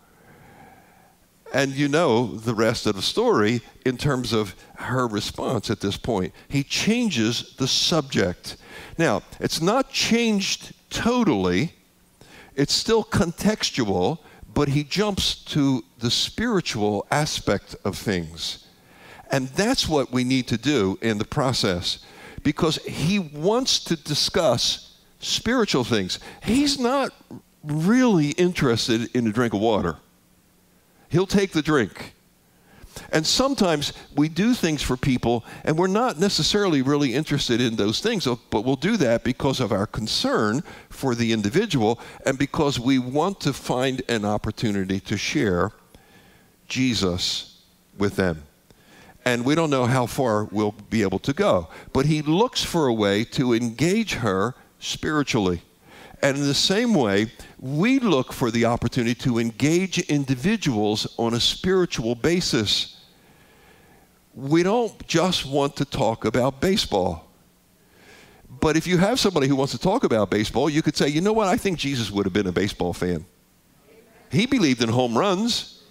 And 1.54 1.72
you 1.72 1.88
know 1.88 2.26
the 2.26 2.54
rest 2.54 2.86
of 2.86 2.96
the 2.96 3.02
story 3.02 3.62
in 3.86 3.96
terms 3.96 4.34
of 4.34 4.54
her 4.74 5.06
response 5.06 5.70
at 5.70 5.80
this 5.80 5.96
point. 5.96 6.34
He 6.48 6.62
changes 6.62 7.54
the 7.56 7.66
subject. 7.66 8.58
Now, 8.98 9.22
it's 9.40 9.62
not 9.62 9.90
changed 9.90 10.74
totally, 10.90 11.72
it's 12.58 12.74
still 12.74 13.04
contextual, 13.04 14.18
but 14.52 14.68
he 14.68 14.82
jumps 14.82 15.36
to 15.44 15.84
the 16.00 16.10
spiritual 16.10 17.06
aspect 17.08 17.76
of 17.84 17.96
things. 17.96 18.66
And 19.30 19.46
that's 19.48 19.88
what 19.88 20.10
we 20.10 20.24
need 20.24 20.48
to 20.48 20.58
do 20.58 20.98
in 21.00 21.18
the 21.18 21.24
process 21.24 22.04
because 22.42 22.76
he 22.84 23.20
wants 23.20 23.84
to 23.84 23.96
discuss 23.96 24.96
spiritual 25.20 25.84
things. 25.84 26.18
He's 26.42 26.80
not 26.80 27.12
really 27.62 28.30
interested 28.30 29.08
in 29.14 29.28
a 29.28 29.32
drink 29.32 29.54
of 29.54 29.60
water. 29.60 29.96
He'll 31.10 31.26
take 31.26 31.52
the 31.52 31.62
drink. 31.62 32.14
And 33.12 33.26
sometimes 33.26 33.92
we 34.16 34.28
do 34.28 34.54
things 34.54 34.82
for 34.82 34.96
people 34.96 35.44
and 35.64 35.78
we're 35.78 35.86
not 35.86 36.18
necessarily 36.18 36.82
really 36.82 37.14
interested 37.14 37.60
in 37.60 37.76
those 37.76 38.00
things, 38.00 38.26
but 38.50 38.64
we'll 38.64 38.76
do 38.76 38.96
that 38.98 39.24
because 39.24 39.60
of 39.60 39.72
our 39.72 39.86
concern 39.86 40.62
for 40.90 41.14
the 41.14 41.32
individual 41.32 42.00
and 42.24 42.38
because 42.38 42.78
we 42.78 42.98
want 42.98 43.40
to 43.40 43.52
find 43.52 44.02
an 44.08 44.24
opportunity 44.24 45.00
to 45.00 45.16
share 45.16 45.72
Jesus 46.68 47.62
with 47.96 48.16
them. 48.16 48.44
And 49.24 49.44
we 49.44 49.54
don't 49.54 49.70
know 49.70 49.84
how 49.84 50.06
far 50.06 50.44
we'll 50.44 50.74
be 50.88 51.02
able 51.02 51.18
to 51.20 51.32
go. 51.32 51.68
But 51.92 52.06
he 52.06 52.22
looks 52.22 52.64
for 52.64 52.86
a 52.86 52.94
way 52.94 53.24
to 53.24 53.52
engage 53.52 54.14
her 54.14 54.54
spiritually. 54.78 55.62
And 56.22 56.36
in 56.36 56.46
the 56.46 56.54
same 56.54 56.94
way, 56.94 57.30
we 57.60 58.00
look 58.00 58.32
for 58.32 58.50
the 58.50 58.64
opportunity 58.64 59.14
to 59.16 59.38
engage 59.38 59.98
individuals 59.98 61.14
on 61.16 61.34
a 61.34 61.40
spiritual 61.40 62.14
basis. 62.14 62.96
We 64.34 64.62
don't 64.62 65.06
just 65.06 65.46
want 65.46 65.76
to 65.76 65.84
talk 65.84 66.24
about 66.24 66.60
baseball. 66.60 67.30
But 68.60 68.76
if 68.76 68.86
you 68.86 68.98
have 68.98 69.20
somebody 69.20 69.46
who 69.46 69.54
wants 69.54 69.72
to 69.72 69.78
talk 69.78 70.02
about 70.02 70.30
baseball, 70.30 70.68
you 70.68 70.82
could 70.82 70.96
say, 70.96 71.08
you 71.08 71.20
know 71.20 71.32
what, 71.32 71.46
I 71.46 71.56
think 71.56 71.78
Jesus 71.78 72.10
would 72.10 72.26
have 72.26 72.32
been 72.32 72.48
a 72.48 72.52
baseball 72.52 72.92
fan. 72.92 73.24
He 74.30 74.46
believed 74.46 74.82
in 74.82 74.88
home 74.88 75.16
runs, 75.16 75.84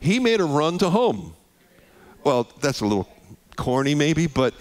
he 0.00 0.18
made 0.18 0.40
a 0.40 0.44
run 0.44 0.78
to 0.78 0.90
home. 0.90 1.34
Well, 2.22 2.50
that's 2.60 2.80
a 2.80 2.86
little 2.86 3.08
corny, 3.56 3.94
maybe, 3.94 4.26
but 4.26 4.54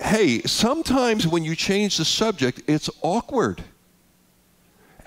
hey, 0.00 0.42
sometimes 0.42 1.26
when 1.26 1.44
you 1.44 1.56
change 1.56 1.96
the 1.96 2.04
subject, 2.04 2.62
it's 2.66 2.90
awkward 3.02 3.62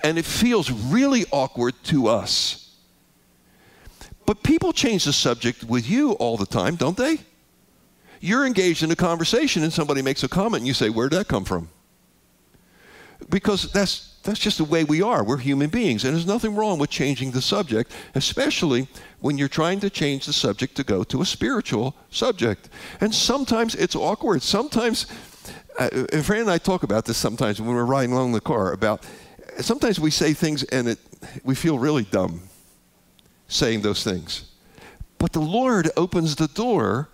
and 0.02 0.18
it 0.18 0.24
feels 0.24 0.70
really 0.70 1.24
awkward 1.30 1.74
to 1.84 2.08
us. 2.08 2.62
But 4.26 4.42
people 4.42 4.72
change 4.72 5.04
the 5.04 5.12
subject 5.12 5.64
with 5.64 5.88
you 5.88 6.12
all 6.12 6.36
the 6.36 6.46
time, 6.46 6.76
don't 6.76 6.96
they? 6.96 7.18
You're 8.20 8.46
engaged 8.46 8.82
in 8.82 8.90
a 8.90 8.96
conversation 8.96 9.64
and 9.64 9.72
somebody 9.72 10.00
makes 10.00 10.22
a 10.22 10.28
comment 10.28 10.60
and 10.60 10.66
you 10.66 10.74
say, 10.74 10.90
Where'd 10.90 11.12
that 11.12 11.26
come 11.26 11.44
from? 11.44 11.68
Because 13.28 13.72
that's, 13.72 14.16
that's 14.22 14.38
just 14.38 14.58
the 14.58 14.64
way 14.64 14.84
we 14.84 15.02
are. 15.02 15.24
We're 15.24 15.38
human 15.38 15.70
beings. 15.70 16.04
And 16.04 16.14
there's 16.14 16.26
nothing 16.26 16.54
wrong 16.54 16.78
with 16.78 16.90
changing 16.90 17.32
the 17.32 17.42
subject, 17.42 17.92
especially 18.14 18.88
when 19.20 19.38
you're 19.38 19.48
trying 19.48 19.80
to 19.80 19.90
change 19.90 20.26
the 20.26 20.32
subject 20.32 20.76
to 20.76 20.84
go 20.84 21.02
to 21.04 21.20
a 21.20 21.24
spiritual 21.24 21.96
subject. 22.10 22.68
And 23.00 23.14
sometimes 23.14 23.74
it's 23.74 23.96
awkward. 23.96 24.42
Sometimes, 24.42 25.06
uh, 25.78 25.88
Fran 26.22 26.42
and 26.42 26.50
I 26.50 26.58
talk 26.58 26.82
about 26.84 27.04
this 27.04 27.16
sometimes 27.16 27.60
when 27.60 27.74
we're 27.74 27.84
riding 27.84 28.12
along 28.12 28.32
the 28.32 28.40
car 28.40 28.72
about 28.72 29.04
sometimes 29.60 30.00
we 30.00 30.10
say 30.10 30.32
things 30.32 30.62
and 30.64 30.88
it, 30.88 30.98
we 31.44 31.54
feel 31.54 31.78
really 31.78 32.04
dumb 32.04 32.42
saying 33.48 33.82
those 33.82 34.02
things. 34.02 34.50
But 35.18 35.32
the 35.32 35.40
Lord 35.40 35.90
opens 35.96 36.36
the 36.36 36.48
door 36.48 37.08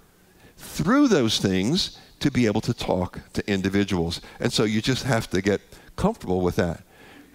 through 0.57 1.09
those 1.09 1.39
things 1.39 1.99
to 2.21 2.31
be 2.31 2.47
able 2.47 2.61
to 2.63 2.75
talk 2.75 3.21
to 3.33 3.51
individuals. 3.51 4.21
And 4.41 4.53
so 4.53 4.65
you 4.65 4.81
just 4.81 5.05
have 5.05 5.29
to 5.31 5.43
get 5.43 5.61
comfortable 5.97 6.41
with 6.41 6.57
that. 6.57 6.83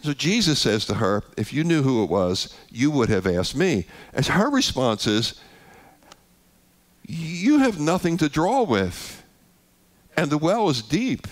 So 0.02 0.14
Jesus 0.14 0.60
says 0.60 0.86
to 0.88 0.96
her, 0.96 1.24
If 1.38 1.54
you 1.54 1.64
knew 1.64 1.82
who 1.82 2.04
it 2.04 2.10
was, 2.10 2.54
you 2.70 2.92
would 2.92 3.10
have 3.10 3.26
asked 3.26 3.56
me. 3.56 3.86
And 4.14 4.26
her 4.26 4.50
response 4.50 5.08
is, 5.08 5.40
You 7.08 7.60
have 7.60 7.80
nothing 7.80 8.18
to 8.18 8.28
draw 8.28 8.64
with, 8.64 9.24
and 10.18 10.30
the 10.30 10.38
well 10.38 10.70
is 10.70 10.82
deep. 10.82 11.28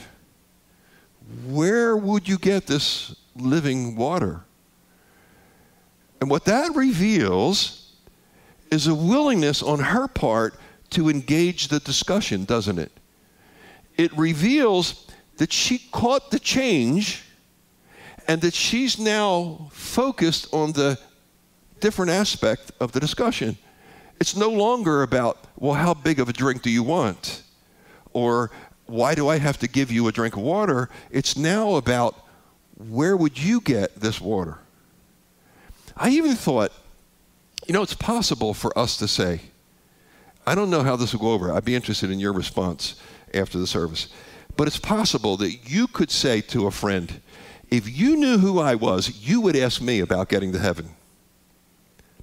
Where 1.45 1.97
would 1.97 2.27
you 2.27 2.37
get 2.37 2.67
this 2.67 3.15
living 3.43 3.95
water. 3.95 4.43
And 6.19 6.29
what 6.29 6.45
that 6.45 6.75
reveals 6.75 7.93
is 8.71 8.87
a 8.87 8.95
willingness 8.95 9.61
on 9.61 9.79
her 9.79 10.07
part 10.07 10.55
to 10.91 11.09
engage 11.09 11.67
the 11.67 11.79
discussion, 11.79 12.45
doesn't 12.45 12.79
it? 12.79 12.91
It 13.97 14.15
reveals 14.17 15.07
that 15.37 15.51
she 15.51 15.79
caught 15.91 16.31
the 16.31 16.39
change 16.39 17.23
and 18.27 18.41
that 18.41 18.53
she's 18.53 18.99
now 18.99 19.69
focused 19.71 20.53
on 20.53 20.73
the 20.73 20.99
different 21.79 22.11
aspect 22.11 22.71
of 22.79 22.91
the 22.91 22.99
discussion. 22.99 23.57
It's 24.19 24.35
no 24.35 24.49
longer 24.49 25.01
about, 25.01 25.39
well, 25.57 25.73
how 25.73 25.95
big 25.95 26.19
of 26.19 26.29
a 26.29 26.33
drink 26.33 26.61
do 26.61 26.69
you 26.69 26.83
want? 26.83 27.41
Or 28.13 28.51
why 28.85 29.15
do 29.15 29.27
I 29.27 29.39
have 29.39 29.57
to 29.59 29.67
give 29.67 29.91
you 29.91 30.07
a 30.07 30.11
drink 30.11 30.35
of 30.35 30.43
water? 30.43 30.89
It's 31.09 31.35
now 31.35 31.75
about 31.75 32.20
where 32.89 33.15
would 33.15 33.37
you 33.37 33.61
get 33.61 33.95
this 33.95 34.19
water? 34.19 34.57
I 35.95 36.09
even 36.09 36.35
thought, 36.35 36.71
you 37.67 37.73
know, 37.73 37.83
it's 37.83 37.93
possible 37.93 38.53
for 38.53 38.77
us 38.77 38.97
to 38.97 39.07
say, 39.07 39.41
I 40.45 40.55
don't 40.55 40.69
know 40.69 40.83
how 40.83 40.95
this 40.95 41.13
will 41.13 41.21
go 41.21 41.31
over. 41.31 41.53
I'd 41.53 41.65
be 41.65 41.75
interested 41.75 42.09
in 42.09 42.19
your 42.19 42.33
response 42.33 42.95
after 43.33 43.59
the 43.59 43.67
service. 43.67 44.07
But 44.57 44.67
it's 44.67 44.79
possible 44.79 45.37
that 45.37 45.69
you 45.69 45.87
could 45.87 46.11
say 46.11 46.41
to 46.41 46.67
a 46.67 46.71
friend, 46.71 47.21
if 47.69 47.87
you 47.87 48.17
knew 48.17 48.37
who 48.37 48.59
I 48.59 48.75
was, 48.75 49.27
you 49.27 49.41
would 49.41 49.55
ask 49.55 49.81
me 49.81 49.99
about 49.99 50.29
getting 50.29 50.51
to 50.53 50.59
heaven. 50.59 50.89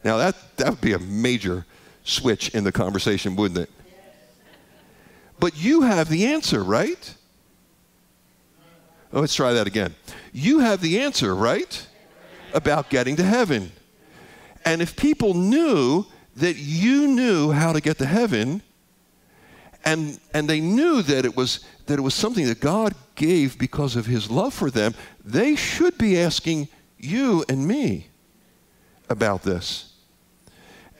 Now, 0.04 0.18
that, 0.18 0.36
that 0.56 0.70
would 0.70 0.80
be 0.80 0.92
a 0.92 0.98
major 0.98 1.64
switch 2.04 2.50
in 2.50 2.64
the 2.64 2.72
conversation, 2.72 3.36
wouldn't 3.36 3.60
it? 3.60 3.70
But 5.40 5.56
you 5.56 5.82
have 5.82 6.08
the 6.08 6.26
answer, 6.26 6.62
right? 6.62 7.14
Let's 9.12 9.34
try 9.34 9.52
that 9.54 9.66
again. 9.66 9.94
You 10.32 10.60
have 10.60 10.80
the 10.80 11.00
answer, 11.00 11.34
right? 11.34 11.86
About 12.52 12.90
getting 12.90 13.16
to 13.16 13.22
heaven. 13.22 13.72
And 14.64 14.82
if 14.82 14.96
people 14.96 15.34
knew 15.34 16.04
that 16.36 16.56
you 16.56 17.08
knew 17.08 17.50
how 17.50 17.72
to 17.72 17.80
get 17.80 17.98
to 17.98 18.06
heaven, 18.06 18.62
and, 19.84 20.20
and 20.34 20.48
they 20.48 20.60
knew 20.60 21.02
that 21.02 21.24
it, 21.24 21.36
was, 21.36 21.60
that 21.86 21.98
it 21.98 22.02
was 22.02 22.14
something 22.14 22.46
that 22.46 22.60
God 22.60 22.94
gave 23.14 23.58
because 23.58 23.96
of 23.96 24.06
his 24.06 24.30
love 24.30 24.52
for 24.52 24.70
them, 24.70 24.94
they 25.24 25.56
should 25.56 25.96
be 25.96 26.18
asking 26.18 26.68
you 26.98 27.44
and 27.48 27.66
me 27.66 28.08
about 29.08 29.42
this. 29.42 29.94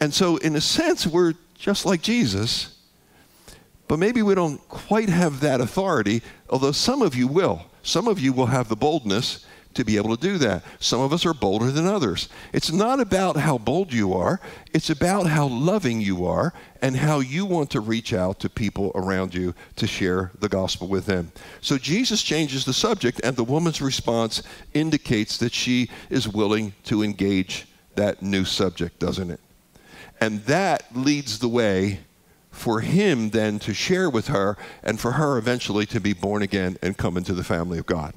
And 0.01 0.15
so, 0.15 0.37
in 0.39 0.57
a 0.57 0.61
sense, 0.61 1.07
we're 1.07 1.35
just 1.59 1.85
like 1.85 2.03
Jesus, 2.03 2.79
but 3.89 3.99
maybe 3.99 4.23
we 4.23 4.35
don't 4.35 4.67
quite 4.69 5.09
have 5.09 5.41
that 5.41 5.61
authority, 5.61 6.23
although 6.49 6.73
some 6.73 7.03
of 7.03 7.15
you 7.15 7.27
will. 7.27 7.68
Some 7.89 8.07
of 8.07 8.21
you 8.21 8.35
will 8.35 8.47
have 8.47 8.69
the 8.69 8.77
boldness 8.77 9.47
to 9.73 9.83
be 9.83 9.97
able 9.97 10.15
to 10.15 10.21
do 10.21 10.37
that. 10.37 10.63
Some 10.79 11.01
of 11.01 11.11
us 11.11 11.25
are 11.25 11.33
bolder 11.33 11.71
than 11.71 11.87
others. 11.87 12.29
It's 12.53 12.71
not 12.71 13.01
about 13.01 13.39
how 13.39 13.57
bold 13.57 13.95
you 13.95 14.13
are, 14.13 14.41
it's 14.75 14.91
about 14.91 15.27
how 15.27 15.47
loving 15.47 16.03
you 16.03 16.27
are 16.27 16.53
and 16.83 16.95
how 16.95 17.21
you 17.21 17.47
want 17.47 17.71
to 17.71 17.81
reach 17.81 18.13
out 18.13 18.41
to 18.41 18.51
people 18.51 18.93
around 18.95 19.33
you 19.33 19.55
to 19.77 19.87
share 19.87 20.33
the 20.39 20.51
gospel 20.51 20.87
with 20.87 21.07
them. 21.07 21.33
So 21.63 21.79
Jesus 21.79 22.23
changes 22.23 22.67
the 22.67 22.75
subject, 22.75 23.23
and 23.25 23.37
the 23.37 23.43
woman's 23.43 23.81
response 23.81 24.43
indicates 24.75 25.39
that 25.39 25.55
she 25.55 25.89
is 26.11 26.29
willing 26.29 26.75
to 26.85 27.03
engage 27.03 27.69
that 27.95 28.21
new 28.21 28.45
subject, 28.45 28.99
doesn't 28.99 29.31
it? 29.31 29.41
And 30.21 30.45
that 30.45 30.95
leads 30.95 31.39
the 31.39 31.49
way 31.49 32.01
for 32.59 32.81
him 32.81 33.31
then 33.31 33.59
to 33.61 33.73
share 33.73 34.11
with 34.11 34.29
her 34.29 34.57
and 34.83 35.01
for 35.01 35.13
her 35.13 35.39
eventually 35.39 35.87
to 35.87 36.01
be 36.01 36.13
born 36.13 36.43
again 36.43 36.77
and 36.83 36.97
come 36.97 37.17
into 37.17 37.33
the 37.33 37.45
family 37.45 37.79
of 37.79 37.87
God. 37.87 38.15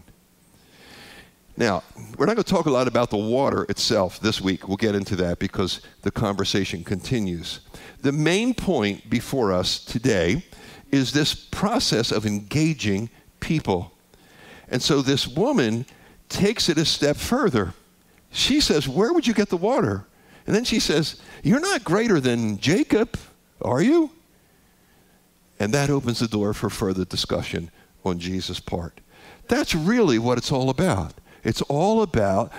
Now, 1.58 1.84
we're 2.17 2.25
not 2.25 2.36
going 2.36 2.43
to 2.43 2.51
talk 2.51 2.65
a 2.65 2.71
lot 2.71 2.88
about 2.88 3.10
the 3.10 3.17
water 3.17 3.65
itself 3.69 4.19
this 4.19 4.41
week. 4.41 4.67
We'll 4.67 4.77
get 4.77 4.95
into 4.95 5.15
that 5.17 5.39
because 5.39 5.82
the 6.01 6.12
conversation 6.12 6.84
continues. 6.84 7.60
The 8.01 8.12
main 8.12 8.54
point 8.54 9.10
before 9.10 9.51
us 9.51 9.84
today 9.84 10.43
is 10.91 11.12
this 11.12 11.36
process 11.36 12.12
of 12.12 12.25
engaging 12.25 13.10
people. 13.39 13.91
And 14.69 14.82
so 14.82 15.01
this 15.01 15.27
woman 15.27 15.86
takes 16.30 16.69
it 16.69 16.77
a 16.77 16.86
step 16.86 17.17
further. 17.17 17.73
She 18.32 18.62
says, 18.62 18.88
Where 18.88 19.13
would 19.13 19.27
you 19.27 19.34
get 19.34 19.49
the 19.49 19.58
water? 19.58 20.06
And 20.47 20.56
then 20.56 20.63
she 20.63 20.80
says, 20.80 21.21
You're 21.43 21.60
not 21.60 21.84
greater 21.84 22.19
than 22.19 22.58
Jacob, 22.60 23.17
are 23.62 23.82
you? 23.82 24.10
And 25.62 25.71
that 25.76 25.91
opens 25.91 26.17
the 26.17 26.28
door 26.28 26.56
for 26.56 26.71
further 26.71 27.06
discussion 27.06 27.69
on 28.04 28.17
Jesus' 28.17 28.60
part. 28.60 29.00
That's 29.47 29.76
really 29.76 30.17
what 30.17 30.39
it's 30.39 30.52
all 30.52 30.71
about. 30.71 31.13
It's 31.43 31.62
all 31.62 32.02
about 32.02 32.52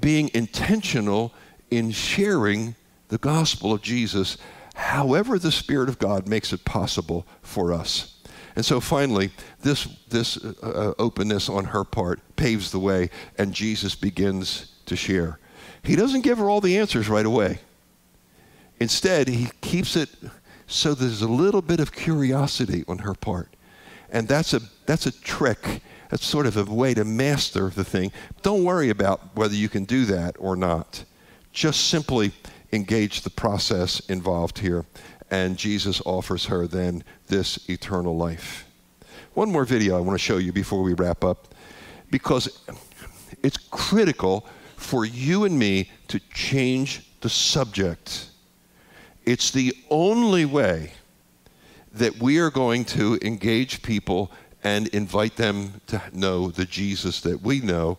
being 0.00 0.30
intentional 0.34 1.34
in 1.72 1.90
sharing 1.90 2.76
the 3.08 3.18
gospel 3.18 3.72
of 3.72 3.82
Jesus 3.82 4.38
however 4.76 5.36
the 5.36 5.50
Spirit 5.50 5.88
of 5.88 5.98
God 5.98 6.28
makes 6.28 6.52
it 6.52 6.64
possible 6.64 7.26
for 7.42 7.72
us. 7.72 8.20
And 8.54 8.64
so 8.64 8.78
finally, 8.78 9.32
this, 9.62 9.88
this 10.10 10.36
uh, 10.36 10.54
uh, 10.62 10.94
openness 10.96 11.48
on 11.48 11.64
her 11.64 11.82
part 11.82 12.20
paves 12.36 12.70
the 12.70 12.78
way, 12.78 13.10
and 13.36 13.52
Jesus 13.52 13.96
begins 13.96 14.76
to 14.86 14.94
share. 14.94 15.40
He 15.82 15.96
doesn't 15.96 16.20
give 16.20 16.38
her 16.38 16.48
all 16.48 16.60
the 16.60 16.78
answers 16.78 17.08
right 17.08 17.26
away. 17.26 17.58
Instead, 18.78 19.26
he 19.26 19.50
keeps 19.60 19.96
it 19.96 20.08
so 20.66 20.94
there's 20.94 21.22
a 21.22 21.28
little 21.28 21.62
bit 21.62 21.80
of 21.80 21.92
curiosity 21.92 22.84
on 22.88 22.98
her 22.98 23.14
part. 23.14 23.48
And 24.10 24.28
that's 24.28 24.54
a, 24.54 24.60
that's 24.86 25.06
a 25.06 25.12
trick. 25.12 25.82
That's 26.10 26.24
sort 26.24 26.46
of 26.46 26.56
a 26.56 26.64
way 26.64 26.94
to 26.94 27.04
master 27.04 27.70
the 27.70 27.84
thing. 27.84 28.12
Don't 28.42 28.64
worry 28.64 28.90
about 28.90 29.34
whether 29.34 29.54
you 29.54 29.68
can 29.68 29.84
do 29.84 30.04
that 30.06 30.36
or 30.38 30.56
not. 30.56 31.04
Just 31.52 31.88
simply 31.88 32.32
engage 32.72 33.22
the 33.22 33.30
process 33.30 34.00
involved 34.08 34.58
here. 34.58 34.84
And 35.30 35.56
Jesus 35.56 36.00
offers 36.04 36.46
her 36.46 36.66
then 36.66 37.02
this 37.28 37.68
eternal 37.68 38.16
life. 38.16 38.66
One 39.34 39.50
more 39.50 39.64
video 39.64 39.96
I 39.96 40.00
want 40.00 40.14
to 40.14 40.24
show 40.24 40.36
you 40.36 40.52
before 40.52 40.82
we 40.82 40.94
wrap 40.94 41.24
up 41.24 41.48
because 42.10 42.60
it's 43.42 43.56
critical 43.56 44.46
for 44.76 45.04
you 45.04 45.44
and 45.44 45.58
me 45.58 45.90
to 46.08 46.20
change 46.32 47.02
the 47.20 47.28
subject. 47.28 48.28
It's 49.24 49.50
the 49.50 49.74
only 49.90 50.44
way 50.44 50.92
that 51.92 52.18
we 52.18 52.38
are 52.38 52.50
going 52.50 52.84
to 52.84 53.18
engage 53.22 53.82
people 53.82 54.30
and 54.62 54.88
invite 54.88 55.36
them 55.36 55.80
to 55.86 56.02
know 56.12 56.50
the 56.50 56.64
Jesus 56.64 57.20
that 57.22 57.42
we 57.42 57.60
know 57.60 57.98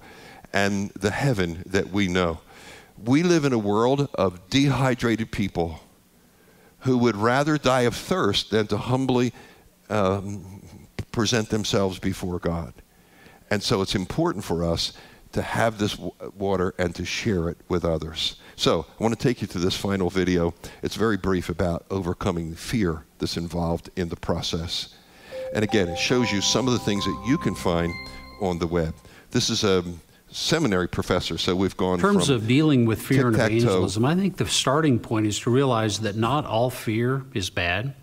and 0.53 0.89
the 0.91 1.11
heaven 1.11 1.63
that 1.65 1.91
we 1.91 2.07
know. 2.07 2.39
We 3.03 3.23
live 3.23 3.45
in 3.45 3.53
a 3.53 3.57
world 3.57 4.09
of 4.15 4.49
dehydrated 4.49 5.31
people 5.31 5.79
who 6.79 6.97
would 6.97 7.15
rather 7.15 7.57
die 7.57 7.81
of 7.81 7.95
thirst 7.95 8.51
than 8.51 8.67
to 8.67 8.77
humbly 8.77 9.33
um, 9.89 10.61
present 11.11 11.49
themselves 11.49 11.99
before 11.99 12.39
God. 12.39 12.73
And 13.49 13.61
so 13.61 13.81
it's 13.81 13.95
important 13.95 14.43
for 14.43 14.63
us 14.63 14.93
to 15.31 15.41
have 15.41 15.77
this 15.77 15.97
water 16.38 16.73
and 16.77 16.95
to 16.95 17.05
share 17.05 17.49
it 17.49 17.57
with 17.67 17.83
others. 17.83 18.38
So 18.56 18.86
I 19.00 19.04
want 19.04 19.18
to 19.18 19.22
take 19.22 19.41
you 19.41 19.48
to 19.48 19.60
this 19.60 19.76
final 19.76 20.10
video. 20.10 20.54
It's 20.82 20.96
very 20.96 21.18
brief 21.18 21.50
about 21.50 21.86
overcoming 21.91 22.56
fear 22.56 23.04
that's 23.20 23.38
involved 23.38 23.89
in 23.96 24.10
the 24.10 24.15
process. 24.15 24.96
And 25.54 25.63
again, 25.63 25.88
it 25.89 25.98
shows 25.98 26.32
you 26.32 26.41
some 26.41 26.68
of 26.68 26.74
the 26.74 26.80
things 26.80 27.06
that 27.06 27.24
you 27.28 27.38
can 27.38 27.56
find 27.56 27.94
on 28.41 28.60
the 28.60 28.68
web. 28.68 28.96
This 29.32 29.50
is 29.50 29.63
a 29.63 29.84
seminary 30.30 30.88
professor, 30.88 31.38
so 31.38 31.56
we've 31.56 31.78
gone 31.78 32.00
through. 32.00 32.10
In 32.10 32.15
terms 32.15 32.30
of 32.30 32.48
dealing 32.48 32.86
with 32.86 33.02
fear 33.02 33.28
and 33.28 33.36
evangelism, 33.36 34.06
I 34.06 34.15
think 34.15 34.38
the 34.38 34.48
starting 34.48 35.00
point 35.00 35.28
is 35.28 35.39
to 35.41 35.50
realize 35.50 36.00
that 36.00 36.15
not 36.15 36.46
all 36.46 36.70
fear 36.70 37.24
is 37.34 37.50
bad. 37.50 37.94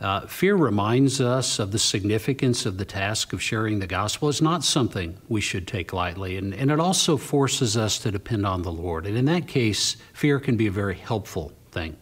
Uh, 0.00 0.20
fear 0.26 0.54
reminds 0.54 1.20
us 1.20 1.58
of 1.58 1.72
the 1.72 1.78
significance 1.78 2.64
of 2.64 2.78
the 2.78 2.84
task 2.84 3.32
of 3.32 3.42
sharing 3.42 3.80
the 3.80 3.86
gospel. 3.86 4.28
It's 4.28 4.40
not 4.40 4.62
something 4.62 5.18
we 5.28 5.40
should 5.40 5.66
take 5.66 5.92
lightly, 5.92 6.36
and, 6.36 6.54
and 6.54 6.70
it 6.70 6.78
also 6.78 7.16
forces 7.16 7.76
us 7.76 7.98
to 8.00 8.12
depend 8.12 8.46
on 8.46 8.62
the 8.62 8.70
Lord. 8.70 9.06
And 9.06 9.16
in 9.16 9.24
that 9.24 9.48
case, 9.48 9.96
fear 10.12 10.38
can 10.38 10.56
be 10.56 10.68
a 10.68 10.70
very 10.70 10.94
helpful 10.94 11.52
thing. 11.72 11.96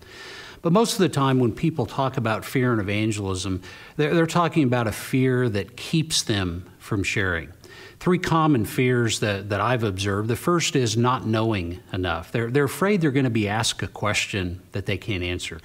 But 0.60 0.72
most 0.72 0.94
of 0.94 0.98
the 0.98 1.08
time, 1.08 1.38
when 1.38 1.52
people 1.52 1.86
talk 1.86 2.16
about 2.16 2.44
fear 2.44 2.72
and 2.72 2.80
evangelism, 2.80 3.62
they're, 3.96 4.12
they're 4.12 4.26
talking 4.26 4.64
about 4.64 4.86
a 4.86 4.92
fear 4.92 5.48
that 5.48 5.76
keeps 5.76 6.22
them 6.22 6.68
from 6.78 7.02
sharing. 7.02 7.52
Three 7.98 8.18
common 8.18 8.64
fears 8.64 9.20
that, 9.20 9.48
that 9.48 9.60
I've 9.60 9.82
observed. 9.82 10.28
The 10.28 10.36
first 10.36 10.76
is 10.76 10.96
not 10.96 11.26
knowing 11.26 11.80
enough. 11.92 12.30
They're, 12.30 12.50
they're 12.50 12.64
afraid 12.64 13.00
they're 13.00 13.10
going 13.10 13.24
to 13.24 13.30
be 13.30 13.48
asked 13.48 13.82
a 13.82 13.88
question 13.88 14.60
that 14.72 14.86
they 14.86 14.98
can't 14.98 15.22
answer. 15.22 15.60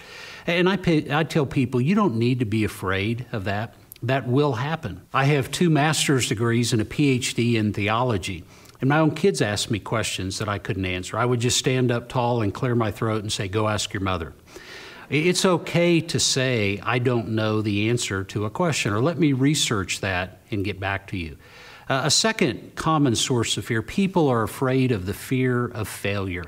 And 0.48 0.70
I, 0.70 0.78
pay, 0.78 1.14
I 1.14 1.24
tell 1.24 1.46
people, 1.46 1.82
you 1.82 1.94
don't 1.94 2.16
need 2.16 2.40
to 2.40 2.46
be 2.46 2.64
afraid 2.64 3.26
of 3.32 3.44
that. 3.46 3.76
That 4.04 4.28
will 4.28 4.54
happen. 4.54 5.02
I 5.14 5.26
have 5.26 5.52
two 5.52 5.70
master's 5.70 6.28
degrees 6.28 6.74
and 6.74 6.82
a 6.82 6.86
PhD 6.86 7.56
in 7.56 7.74
theology. 7.74 8.44
And 8.80 8.90
my 8.90 8.98
own 8.98 9.12
kids 9.12 9.42
asked 9.42 9.70
me 9.70 9.80
questions 9.80 10.40
that 10.40 10.50
I 10.50 10.58
couldn't 10.58 10.86
answer. 10.86 11.18
I 11.18 11.26
would 11.26 11.40
just 11.40 11.60
stand 11.60 11.92
up 11.92 12.10
tall 12.10 12.42
and 12.42 12.52
clear 12.52 12.74
my 12.74 12.90
throat 12.90 13.22
and 13.22 13.32
say, 13.32 13.48
Go 13.48 13.68
ask 13.68 13.94
your 13.94 14.02
mother. 14.02 14.34
It's 15.12 15.46
okay 15.46 16.00
to 16.00 16.20
say, 16.20 16.80
I 16.82 16.98
don't 16.98 17.30
know 17.30 17.62
the 17.62 17.90
answer 17.90 18.24
to 18.24 18.46
a 18.46 18.50
question, 18.50 18.94
or 18.94 19.02
let 19.02 19.20
me 19.20 19.34
research 19.34 20.00
that 20.00 20.40
and 20.50 20.64
get 20.64 20.80
back 20.80 21.08
to 21.08 21.18
you. 21.18 21.38
Uh, 21.92 22.04
a 22.06 22.10
second 22.10 22.74
common 22.76 23.14
source 23.14 23.58
of 23.58 23.66
fear 23.66 23.82
people 23.82 24.30
are 24.30 24.44
afraid 24.44 24.94
of 24.94 25.06
the 25.06 25.14
fear 25.14 25.66
of 25.66 25.90
failure. 25.90 26.46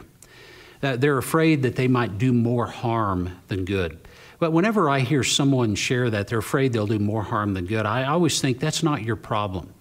Uh, 0.81 0.95
they're 0.95 1.17
afraid 1.17 1.63
that 1.63 1.75
they 1.75 1.89
might 1.89 2.17
do 2.17 2.31
more 2.31 2.65
harm 2.65 3.29
than 3.49 3.65
good. 3.65 3.99
But 4.39 4.53
whenever 4.53 4.89
I 4.89 5.01
hear 5.01 5.21
someone 5.21 5.75
share 5.75 6.09
that 6.09 6.29
they're 6.29 6.39
afraid 6.39 6.71
they'll 6.71 6.87
do 6.87 6.97
more 6.97 7.23
harm 7.23 7.55
than 7.55 7.65
good, 7.65 7.85
I 7.85 8.05
always 8.05 8.39
think 8.39 8.61
that's 8.61 8.83
not 8.83 9.03
your 9.03 9.17
problem. 9.17 9.73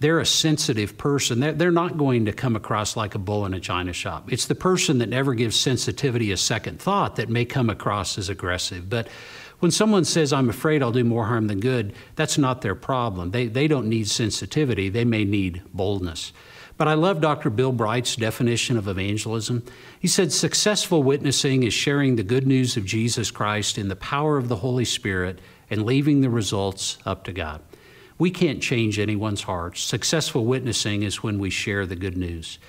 They're 0.00 0.18
a 0.18 0.26
sensitive 0.26 0.98
person. 0.98 1.38
They're, 1.38 1.52
they're 1.52 1.70
not 1.70 1.96
going 1.96 2.24
to 2.24 2.32
come 2.32 2.56
across 2.56 2.96
like 2.96 3.14
a 3.14 3.20
bull 3.20 3.46
in 3.46 3.54
a 3.54 3.60
china 3.60 3.92
shop. 3.92 4.32
It's 4.32 4.46
the 4.46 4.56
person 4.56 4.98
that 4.98 5.08
never 5.08 5.34
gives 5.34 5.54
sensitivity 5.54 6.32
a 6.32 6.36
second 6.36 6.80
thought 6.80 7.14
that 7.16 7.28
may 7.28 7.44
come 7.44 7.70
across 7.70 8.18
as 8.18 8.28
aggressive. 8.28 8.90
But 8.90 9.06
when 9.60 9.70
someone 9.70 10.04
says, 10.04 10.32
I'm 10.32 10.48
afraid 10.48 10.82
I'll 10.82 10.92
do 10.92 11.04
more 11.04 11.26
harm 11.26 11.48
than 11.48 11.60
good, 11.60 11.92
that's 12.14 12.38
not 12.38 12.62
their 12.62 12.74
problem. 12.74 13.32
They, 13.32 13.46
they 13.46 13.66
don't 13.66 13.88
need 13.88 14.08
sensitivity, 14.08 14.88
they 14.88 15.04
may 15.04 15.24
need 15.24 15.62
boldness. 15.72 16.32
But 16.76 16.86
I 16.86 16.94
love 16.94 17.20
Dr. 17.20 17.50
Bill 17.50 17.72
Bright's 17.72 18.14
definition 18.14 18.76
of 18.76 18.86
evangelism. 18.86 19.64
He 19.98 20.06
said, 20.06 20.32
Successful 20.32 21.02
witnessing 21.02 21.64
is 21.64 21.74
sharing 21.74 22.14
the 22.14 22.22
good 22.22 22.46
news 22.46 22.76
of 22.76 22.84
Jesus 22.84 23.32
Christ 23.32 23.78
in 23.78 23.88
the 23.88 23.96
power 23.96 24.38
of 24.38 24.46
the 24.46 24.56
Holy 24.56 24.84
Spirit 24.84 25.40
and 25.68 25.84
leaving 25.84 26.20
the 26.20 26.30
results 26.30 26.98
up 27.04 27.24
to 27.24 27.32
God. 27.32 27.60
We 28.16 28.30
can't 28.30 28.62
change 28.62 28.98
anyone's 28.98 29.42
hearts. 29.42 29.80
Successful 29.80 30.44
witnessing 30.44 31.02
is 31.02 31.22
when 31.22 31.40
we 31.40 31.50
share 31.50 31.84
the 31.84 31.96
good 31.96 32.16
news. 32.16 32.60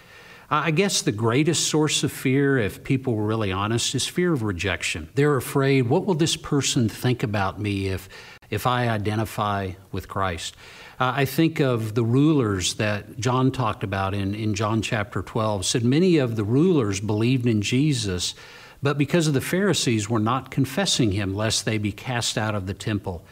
I 0.51 0.71
guess 0.71 1.03
the 1.03 1.12
greatest 1.12 1.67
source 1.67 2.03
of 2.03 2.12
fear, 2.12 2.57
if 2.57 2.83
people 2.83 3.13
were 3.13 3.25
really 3.25 3.51
honest, 3.51 3.93
is 3.93 4.07
fear 4.07 4.33
of 4.33 4.41
rejection. 4.41 5.07
They're 5.13 5.35
afraid, 5.35 5.83
what 5.83 6.07
will 6.07 6.15
this 6.15 6.35
person 6.35 6.89
think 6.89 7.21
about 7.21 7.59
me 7.59 7.89
if, 7.89 8.09
if 8.49 8.65
I 8.65 8.88
identify 8.88 9.73
with 9.91 10.07
Christ? 10.07 10.55
Uh, 10.99 11.13
I 11.17 11.25
think 11.25 11.59
of 11.59 11.93
the 11.93 12.03
rulers 12.03 12.73
that 12.75 13.19
John 13.19 13.51
talked 13.51 13.83
about 13.83 14.15
in, 14.15 14.33
in 14.33 14.55
John 14.55 14.81
chapter 14.81 15.21
12. 15.21 15.67
Said 15.67 15.85
many 15.85 16.17
of 16.17 16.35
the 16.35 16.43
rulers 16.43 16.99
believed 16.99 17.45
in 17.45 17.62
Jesus, 17.62 18.33
but 18.81 18.97
because 18.97 19.27
of 19.27 19.35
the 19.35 19.41
Pharisees 19.41 20.09
were 20.09 20.19
not 20.19 20.49
confessing 20.49 21.12
him, 21.12 21.35
lest 21.35 21.65
they 21.65 21.77
be 21.77 21.91
cast 21.91 22.39
out 22.39 22.55
of 22.55 22.65
the 22.65 22.73
temple. 22.73 23.23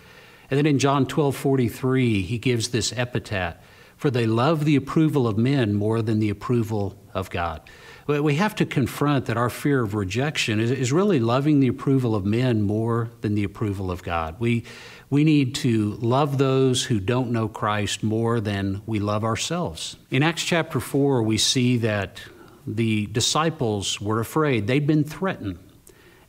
And 0.51 0.57
then 0.59 0.67
in 0.67 0.77
John 0.77 1.07
12 1.07 1.35
43, 1.35 2.21
he 2.21 2.37
gives 2.37 2.69
this 2.69 2.93
epitaph 2.95 3.55
For 3.97 4.11
they 4.11 4.27
love 4.27 4.63
the 4.63 4.75
approval 4.75 5.27
of 5.27 5.37
men 5.37 5.73
more 5.73 6.01
than 6.01 6.19
the 6.19 6.29
approval 6.29 6.97
of 7.13 7.29
God. 7.29 7.61
We 8.07 8.35
have 8.35 8.55
to 8.55 8.65
confront 8.65 9.25
that 9.25 9.35
our 9.35 9.49
fear 9.49 9.81
of 9.81 9.93
rejection 9.93 10.61
is, 10.61 10.93
really 10.93 11.19
loving 11.19 11.59
the 11.59 11.67
approval 11.67 12.15
of 12.15 12.25
men 12.25 12.61
more 12.61 13.09
than 13.19 13.35
the 13.35 13.43
approval 13.43 13.91
of 13.91 14.01
God. 14.01 14.37
We, 14.39 14.63
we 15.09 15.25
need 15.25 15.55
to 15.55 15.95
love 15.95 16.37
those 16.37 16.85
who 16.85 17.01
don't 17.01 17.31
know 17.31 17.49
Christ 17.49 18.03
more 18.03 18.39
than 18.39 18.81
we 18.85 18.99
love 18.99 19.25
ourselves. 19.25 19.97
In 20.09 20.23
Acts 20.23 20.43
chapter 20.43 20.79
4, 20.79 21.21
we 21.21 21.37
see 21.37 21.77
that 21.79 22.21
the 22.65 23.07
disciples 23.07 23.99
were 23.99 24.21
afraid. 24.21 24.67
They'd 24.67 24.87
been 24.87 25.03
threatened, 25.03 25.59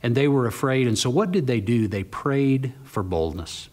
and 0.03 0.15
they 0.15 0.27
were 0.27 0.47
afraid. 0.47 0.85
And 0.85 0.99
so, 0.99 1.09
what 1.09 1.31
did 1.31 1.47
they 1.47 1.61
do? 1.61 1.87
They 1.87 2.03
prayed 2.03 2.73
for 2.83 3.03
boldness. 3.03 3.69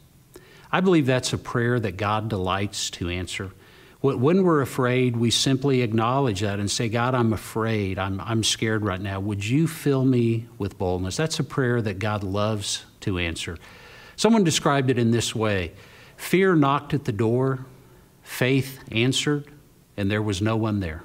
I 0.70 0.80
believe 0.80 1.06
that's 1.06 1.32
a 1.32 1.38
prayer 1.38 1.80
that 1.80 1.96
God 1.96 2.28
delights 2.28 2.90
to 2.90 3.08
answer. 3.08 3.50
When 4.14 4.44
we're 4.44 4.60
afraid, 4.60 5.16
we 5.16 5.30
simply 5.30 5.82
acknowledge 5.82 6.40
that 6.40 6.60
and 6.60 6.70
say, 6.70 6.88
God, 6.88 7.14
I'm 7.14 7.32
afraid. 7.32 7.98
I'm, 7.98 8.20
I'm 8.20 8.44
scared 8.44 8.84
right 8.84 9.00
now. 9.00 9.20
Would 9.20 9.44
you 9.44 9.66
fill 9.66 10.04
me 10.04 10.46
with 10.58 10.78
boldness? 10.78 11.16
That's 11.16 11.40
a 11.40 11.44
prayer 11.44 11.82
that 11.82 11.98
God 11.98 12.22
loves 12.22 12.84
to 13.00 13.18
answer. 13.18 13.58
Someone 14.14 14.44
described 14.44 14.90
it 14.90 14.98
in 14.98 15.10
this 15.10 15.34
way 15.34 15.72
Fear 16.16 16.56
knocked 16.56 16.94
at 16.94 17.04
the 17.04 17.12
door, 17.12 17.66
faith 18.22 18.80
answered, 18.90 19.50
and 19.96 20.10
there 20.10 20.22
was 20.22 20.40
no 20.40 20.56
one 20.56 20.80
there. 20.80 21.02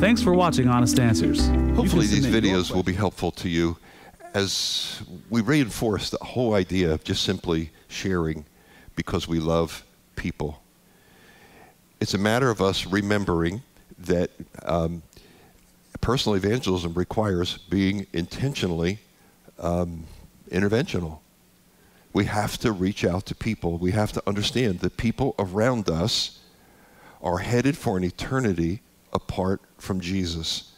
Thanks 0.00 0.22
for 0.22 0.34
watching 0.34 0.68
Honest 0.68 0.98
Answers. 0.98 1.46
Hopefully, 1.76 2.06
these 2.06 2.26
videos 2.26 2.74
will 2.74 2.82
be 2.82 2.92
helpful 2.92 3.30
to 3.32 3.48
you 3.48 3.76
as 4.34 5.02
we 5.30 5.42
reinforce 5.42 6.10
the 6.10 6.18
whole 6.22 6.54
idea 6.54 6.92
of 6.92 7.04
just 7.04 7.22
simply 7.22 7.70
sharing 7.88 8.44
because 8.96 9.28
we 9.28 9.38
love 9.38 9.84
people. 10.16 10.61
It's 12.02 12.14
a 12.14 12.18
matter 12.18 12.50
of 12.50 12.60
us 12.60 12.84
remembering 12.84 13.62
that 13.96 14.32
um, 14.64 15.04
personal 16.00 16.34
evangelism 16.34 16.94
requires 16.94 17.58
being 17.58 18.08
intentionally 18.12 18.98
um, 19.60 20.02
interventional. 20.50 21.20
We 22.12 22.24
have 22.24 22.58
to 22.58 22.72
reach 22.72 23.04
out 23.04 23.26
to 23.26 23.36
people. 23.36 23.78
We 23.78 23.92
have 23.92 24.10
to 24.14 24.22
understand 24.26 24.80
that 24.80 24.96
people 24.96 25.36
around 25.38 25.88
us 25.88 26.40
are 27.22 27.38
headed 27.38 27.76
for 27.76 27.96
an 27.96 28.02
eternity 28.02 28.80
apart 29.12 29.60
from 29.78 30.00
Jesus. 30.00 30.72